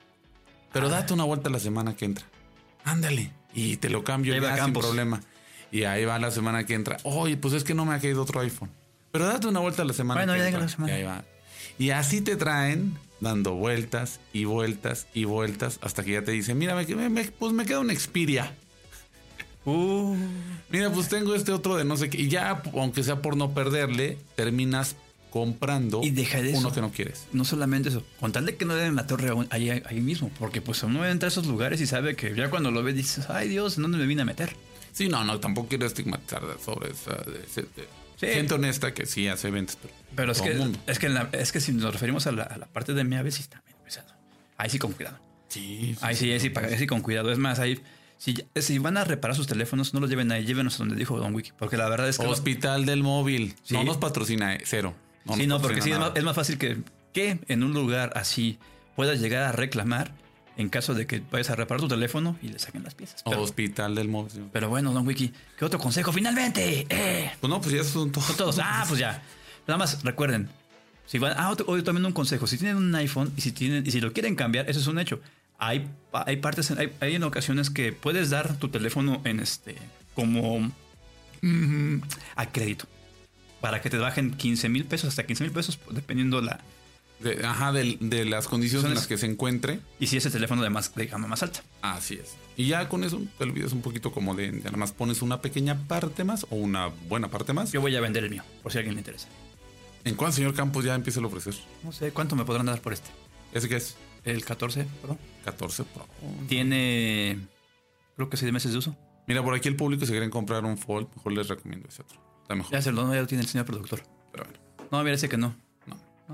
Pero 0.72 0.88
Ah. 0.88 0.90
date 0.90 1.14
una 1.14 1.24
vuelta 1.24 1.50
la 1.50 1.60
semana 1.60 1.96
que 1.96 2.06
entra. 2.06 2.26
Ándale. 2.84 3.32
Y 3.54 3.78
te 3.78 3.90
lo 3.90 4.04
cambio 4.04 4.40
ya 4.40 4.64
sin 4.64 4.74
problema. 4.74 5.22
Y 5.72 5.84
ahí 5.84 6.06
va 6.06 6.20
la 6.20 6.32
semana 6.32 6.66
que 6.66 6.76
entra. 6.76 6.98
Oye, 7.04 7.38
pues 7.38 7.54
es 7.54 7.64
que 7.64 7.74
no 7.74 7.86
me 7.86 7.94
ha 7.96 8.00
caído 8.00 8.22
otro 8.22 8.40
iPhone. 8.42 8.72
Pero 9.18 9.26
date 9.34 9.48
una 9.48 9.60
vuelta 9.60 9.84
la 9.84 9.94
semana 9.94 10.20
Bueno, 10.26 10.36
ya 10.36 10.58
la 10.58 10.68
semana. 10.68 10.94
Y 10.94 10.96
ahí 10.98 11.04
va. 11.04 11.24
Y 11.80 11.90
así 11.92 12.22
te 12.22 12.36
traen 12.36 12.98
dando 13.20 13.54
vueltas 13.56 14.20
y 14.34 14.46
vueltas 14.46 15.08
y 15.14 15.26
vueltas 15.26 15.80
hasta 15.82 16.04
que 16.04 16.12
ya 16.14 16.24
te 16.24 16.32
dicen, 16.32 16.58
mira, 16.58 16.76
me, 16.76 17.10
me- 17.10 17.24
pues 17.26 17.54
me 17.54 17.66
queda 17.66 17.80
un 17.80 17.90
Xperia. 17.96 18.54
Uh, 19.66 20.16
Mira, 20.70 20.92
pues 20.92 21.10
tengo 21.10 21.36
este 21.36 21.52
otro 21.52 21.76
de 21.76 21.84
no 21.84 21.98
sé 21.98 22.10
qué. 22.10 22.22
Y 22.22 22.30
ya, 22.30 22.62
aunque 22.74 23.04
sea 23.04 23.22
por 23.22 23.36
no 23.36 23.54
perderle, 23.54 24.18
terminas 24.36 24.96
comprando 25.30 26.02
Y 26.04 26.12
deja 26.12 26.42
de 26.42 26.50
uno 26.52 26.60
eso. 26.70 26.74
que 26.74 26.82
no 26.82 26.92
quieres. 26.92 27.26
no 27.34 27.44
solamente 27.44 27.90
eso, 27.90 28.02
con 28.20 28.32
tal 28.32 28.46
de 28.46 28.56
que 28.56 28.64
no 28.66 28.76
den 28.76 28.96
la 28.96 29.08
torre 29.08 29.30
ahí, 29.50 29.70
ahí 29.70 30.00
mismo, 30.00 30.32
porque 30.40 30.62
pues 30.62 30.82
uno 30.84 31.06
entra 31.06 31.28
a 31.28 31.32
esos 31.32 31.48
lugares 31.48 31.82
y 31.82 31.86
sabe 31.88 32.16
que 32.16 32.34
ya 32.34 32.50
cuando 32.50 32.72
lo 32.72 32.82
ve 32.82 32.94
dices, 32.94 33.30
ay 33.30 33.50
Dios, 33.50 33.76
¿en 33.76 33.84
dónde 33.84 33.98
me 33.98 34.06
vine 34.06 34.22
a 34.22 34.26
meter? 34.26 34.56
Sí, 34.94 35.10
no, 35.10 35.24
no, 35.26 35.40
tampoco 35.40 35.68
quiero 35.68 35.86
estigmatizar 35.86 36.42
sobre 36.64 36.92
esa- 36.92 37.12
de 37.30 37.40
de- 37.64 37.88
Sí. 38.18 38.28
Gente 38.28 38.54
honesta 38.56 38.94
que 38.94 39.06
sí 39.06 39.28
hace 39.28 39.50
ventas, 39.52 39.78
pero, 39.82 39.94
Pero 40.16 40.32
es 40.34 40.42
que, 40.42 40.54
mundo. 40.56 40.80
es, 40.88 41.00
que 41.00 41.06
en 41.06 41.14
la- 41.14 41.30
es 41.32 41.52
que 41.52 41.60
si 41.62 41.72
nos 41.72 41.94
referimos 41.94 42.26
a 42.28 42.32
la, 42.32 42.44
a 42.44 42.58
la 42.58 42.66
parte 42.66 42.94
de 42.94 43.04
MIAVE, 43.04 43.32
sí 43.32 43.42
está 43.42 43.62
medio 43.66 43.78
pesado. 43.84 44.12
Ahí 44.58 44.70
sí 44.72 44.80
con 44.80 44.92
cuidado. 44.94 45.20
Sí, 45.50 45.94
sí, 45.94 45.98
Ahí 46.02 46.16
sí, 46.16 46.32
ahí 46.32 46.40
sí, 46.40 46.52
ahí 46.56 46.78
sí 46.78 46.88
con 46.88 47.02
cuidado. 47.02 47.32
Es 47.32 47.38
más, 47.38 47.60
ahí, 47.60 47.80
si, 48.18 48.36
si 48.56 48.80
van 48.80 48.98
a 48.98 49.04
reparar 49.04 49.38
sus 49.38 49.46
teléfonos, 49.48 49.94
no 49.94 50.00
los 50.00 50.10
lleven 50.10 50.32
ahí, 50.32 50.46
llévenos 50.46 50.76
a 50.76 50.78
donde 50.80 50.96
dijo 50.96 51.18
Don 51.20 51.34
Wiki. 51.36 51.52
Porque 51.58 51.78
la 51.78 51.88
verdad 51.90 52.10
es 52.10 52.18
que... 52.18 52.26
Hospital 52.26 52.86
del 52.88 53.04
móvil. 53.04 53.56
Sí. 53.64 53.76
No 53.76 53.84
nos 53.84 53.98
patrocina, 53.98 54.56
eh, 54.56 54.62
cero. 54.66 54.96
sí, 55.36 55.46
nos 55.46 55.48
no, 55.48 55.62
porque 55.62 55.82
sí, 55.82 55.92
es 55.92 56.00
más, 56.00 56.12
es 56.16 56.24
más 56.24 56.36
fácil 56.36 56.58
que, 56.58 56.78
que 57.14 57.40
en 57.48 57.64
un 57.64 57.74
lugar 57.74 58.12
así 58.16 58.58
puedas 58.96 59.20
llegar 59.22 59.44
a 59.44 59.52
reclamar 59.52 60.12
en 60.58 60.70
caso 60.70 60.96
de 60.96 61.06
que 61.06 61.22
vayas 61.32 61.52
a 61.52 61.56
reparar 61.56 61.80
tu 61.80 61.88
teléfono 61.88 62.36
y 62.42 62.50
le 62.50 62.60
saquen 62.60 62.84
las 62.84 62.96
piezas. 62.96 63.22
Pero, 63.24 63.42
Hospital 63.42 63.94
del 63.94 64.08
móvil. 64.10 64.46
pero 64.52 64.70
bueno, 64.70 64.92
Don 64.92 65.06
Wiki, 65.06 65.32
¿qué 65.58 65.66
otro 65.66 65.80
consejo? 65.80 66.12
¡Finalmente! 66.12 66.88
¡Eh! 66.90 67.32
Pues 67.40 67.50
no, 67.50 67.62
pues 67.62 67.76
ya 67.76 67.84
son 67.84 68.12
todos. 68.12 68.28
Son 68.28 68.38
todos. 68.38 68.60
Ah, 68.60 68.84
pues 68.88 69.00
ya. 69.00 69.22
Nada 69.68 69.78
más 69.78 70.04
recuerden. 70.04 70.50
Si 71.06 71.20
van, 71.20 71.36
ah, 71.38 71.52
otro, 71.52 71.66
también 71.84 72.06
un 72.06 72.12
consejo. 72.12 72.48
Si 72.48 72.58
tienen 72.58 72.76
un 72.76 72.94
iPhone 72.96 73.32
y 73.38 73.42
si 73.42 73.52
tienen 73.52 73.86
y 73.86 73.92
si 73.92 74.02
lo 74.02 74.12
quieren 74.14 74.36
cambiar, 74.36 74.70
eso 74.70 74.80
es 74.80 74.88
un 74.88 74.98
hecho. 74.98 75.22
Hay, 75.60 75.88
hay 76.12 76.38
partes, 76.38 76.72
hay, 76.72 76.92
hay 77.00 77.16
en 77.16 77.24
ocasiones 77.24 77.70
que 77.70 77.94
puedes 77.94 78.30
dar 78.32 78.58
tu 78.58 78.70
teléfono 78.70 79.22
en 79.24 79.40
este 79.40 79.76
como 80.16 80.72
mm, 81.42 81.98
a 82.36 82.46
crédito 82.48 82.86
para 83.62 83.82
que 83.82 83.90
te 83.90 83.98
bajen 83.98 84.32
15 84.32 84.70
mil 84.70 84.86
pesos 84.86 85.10
hasta 85.10 85.26
15 85.26 85.46
mil 85.46 85.54
pesos 85.54 85.80
dependiendo 85.92 86.42
la 86.42 86.60
De- 87.20 87.44
ajá, 87.46 87.72
del- 87.72 87.98
de, 88.00 88.26
las 88.26 88.48
condiciones 88.48 88.88
en 88.88 88.94
las 88.96 89.08
que 89.08 89.18
se 89.18 89.26
encuentre. 89.26 89.80
y 90.00 90.08
si 90.08 90.18
es 90.18 90.26
el 90.28 90.32
teléfono 90.32 90.62
de 90.62 90.70
más 90.70 90.94
de 90.94 91.06
gama 91.08 91.28
más 91.28 91.42
alta. 91.44 91.62
Así 91.82 92.14
es. 92.16 92.36
Y 92.56 92.68
ya 92.68 92.88
con 92.90 93.04
eso 93.04 93.22
te 93.38 93.44
olvidas 93.44 93.74
un 93.74 93.82
poquito 93.82 94.12
como 94.12 94.36
de, 94.36 94.52
de 94.52 94.60
nada 94.64 94.78
más 94.78 94.92
pones 94.92 95.22
una 95.22 95.42
pequeña 95.42 95.76
parte 95.88 96.24
más 96.24 96.46
o 96.50 96.56
una 96.56 96.88
buena 96.88 97.28
parte 97.30 97.54
más. 97.54 97.72
Yo 97.72 97.82
voy 97.82 97.96
a 97.96 98.02
vender 98.02 98.24
el 98.24 98.30
mío 98.30 98.44
por 98.62 98.72
si 98.72 98.78
a 98.78 98.80
alguien 98.80 98.96
le 98.96 99.02
interesa. 99.02 99.28
¿En 100.04 100.16
cuál 100.16 100.32
señor 100.32 100.54
Campos 100.54 100.86
ya 100.86 100.96
empieza 100.96 101.20
a 101.20 101.26
ofrecer? 101.26 101.56
No 101.84 101.92
sé 101.92 102.12
cuánto 102.12 102.36
me 102.36 102.46
podrán 102.46 102.66
dar 102.68 102.82
por 102.82 102.94
este. 102.94 103.10
¿Ese 103.54 103.68
que 103.68 103.78
es? 103.78 103.96
El 104.24 104.44
14, 104.46 104.86
Pro. 105.02 105.18
14 105.46 105.84
Pro. 105.86 106.06
Tiene 106.48 107.40
creo 108.16 108.30
que 108.30 108.38
6 108.38 108.52
meses 108.52 108.72
de 108.72 108.78
uso. 108.78 108.96
Mira, 109.28 109.44
por 109.44 109.54
aquí 109.54 109.68
el 109.68 109.76
público 109.76 110.06
si 110.06 110.12
quieren 110.12 110.30
comprar 110.30 110.66
un 110.66 110.78
Fold, 110.78 111.08
mejor 111.16 111.32
les 111.34 111.48
recomiendo 111.48 111.88
ese 111.90 112.02
otro. 112.02 112.20
Está 112.42 112.56
mejor. 112.56 112.72
Ya 112.72 112.82
se 112.82 112.92
lo, 112.92 113.14
ya 113.14 113.22
lo 113.22 113.28
tiene 113.28 113.44
el 113.44 113.50
señor 113.50 113.66
productor. 113.66 114.02
Pero 114.32 114.46
bueno. 114.46 114.60
No, 114.92 115.04
mira 115.04 115.16
ese 115.16 115.28
que 115.30 115.38
no. 115.38 115.56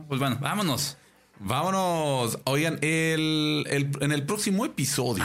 Pues 0.07 0.19
bueno, 0.19 0.37
vámonos. 0.41 0.97
Vámonos. 1.39 2.39
Oigan, 2.45 2.79
el, 2.81 3.65
el- 3.69 3.91
en 4.01 4.11
el 4.11 4.23
próximo 4.25 4.65
episodio 4.65 5.23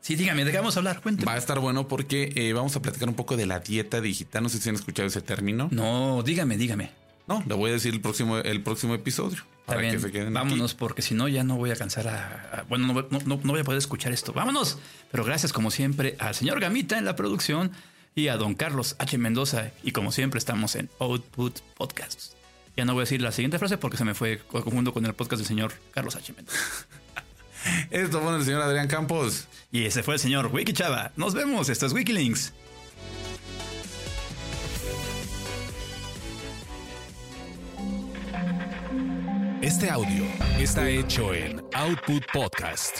Sí, 0.00 0.16
dígame, 0.16 0.44
¿de 0.44 0.50
qué 0.50 0.56
vamos 0.58 0.76
a 0.76 0.80
hablar? 0.80 1.00
Cuénteme. 1.00 1.26
va 1.26 1.34
a 1.34 1.38
estar 1.38 1.60
bueno 1.60 1.86
porque 1.86 2.32
eh, 2.34 2.52
vamos 2.52 2.74
a 2.74 2.82
platicar 2.82 3.08
un 3.08 3.14
poco 3.14 3.36
de 3.36 3.46
la 3.46 3.60
dieta 3.60 4.00
digital. 4.00 4.42
No 4.42 4.48
sé 4.48 4.58
si 4.58 4.68
han 4.68 4.74
escuchado 4.74 5.06
ese 5.06 5.22
término. 5.22 5.68
No, 5.70 6.22
dígame, 6.24 6.56
dígame. 6.56 6.90
No, 7.28 7.42
le 7.46 7.54
voy 7.54 7.70
a 7.70 7.74
decir 7.74 7.94
el 7.94 8.00
próximo, 8.00 8.38
el 8.38 8.62
próximo 8.64 8.94
episodio. 8.94 9.36
Está 9.38 9.62
para 9.66 9.80
bien, 9.80 9.94
que 9.94 10.00
se 10.00 10.10
queden 10.10 10.34
vámonos 10.34 10.72
aquí. 10.72 10.78
porque 10.80 11.02
si 11.02 11.14
no 11.14 11.28
ya 11.28 11.44
no 11.44 11.56
voy 11.56 11.70
a 11.70 11.74
alcanzar 11.74 12.08
a... 12.08 12.50
a- 12.52 12.62
bueno, 12.64 12.88
no- 13.10 13.20
no 13.24 13.36
voy 13.36 13.60
a 13.60 13.64
poder 13.64 13.78
escuchar 13.78 14.10
esto. 14.12 14.32
Vámonos. 14.32 14.76
Pero 15.12 15.24
gracias 15.24 15.52
como 15.52 15.70
siempre 15.70 16.16
al 16.18 16.34
señor 16.34 16.58
Gamita 16.58 16.98
en 16.98 17.04
la 17.04 17.14
producción 17.14 17.70
y 18.16 18.26
a 18.26 18.36
don 18.36 18.54
Carlos 18.56 18.96
H. 18.98 19.16
Mendoza. 19.18 19.70
Y 19.84 19.92
como 19.92 20.10
siempre 20.10 20.38
estamos 20.38 20.74
en 20.74 20.90
Output 20.98 21.60
Podcasts. 21.76 22.34
Ya 22.76 22.84
no 22.84 22.94
voy 22.94 23.02
a 23.02 23.04
decir 23.04 23.20
la 23.20 23.32
siguiente 23.32 23.58
frase 23.58 23.76
porque 23.76 23.96
se 23.96 24.04
me 24.04 24.14
fue 24.14 24.38
confundo 24.38 24.92
con 24.92 25.04
el 25.04 25.14
podcast 25.14 25.40
del 25.40 25.46
señor 25.46 25.72
Carlos 25.92 26.16
H. 26.16 26.32
Mendoza. 26.32 26.58
Esto 27.90 28.20
fue 28.20 28.36
el 28.36 28.44
señor 28.44 28.62
Adrián 28.62 28.88
Campos. 28.88 29.46
Y 29.70 29.84
ese 29.84 30.02
fue 30.02 30.14
el 30.14 30.20
señor 30.20 30.48
Wiki 30.52 30.72
Chava. 30.72 31.12
Nos 31.16 31.34
vemos. 31.34 31.68
Esto 31.68 31.86
es 31.86 31.92
Wikilinks. 31.92 32.52
Este 39.60 39.88
audio 39.88 40.24
está 40.58 40.88
hecho 40.88 41.32
en 41.32 41.62
Output 41.74 42.24
Podcast. 42.32 42.98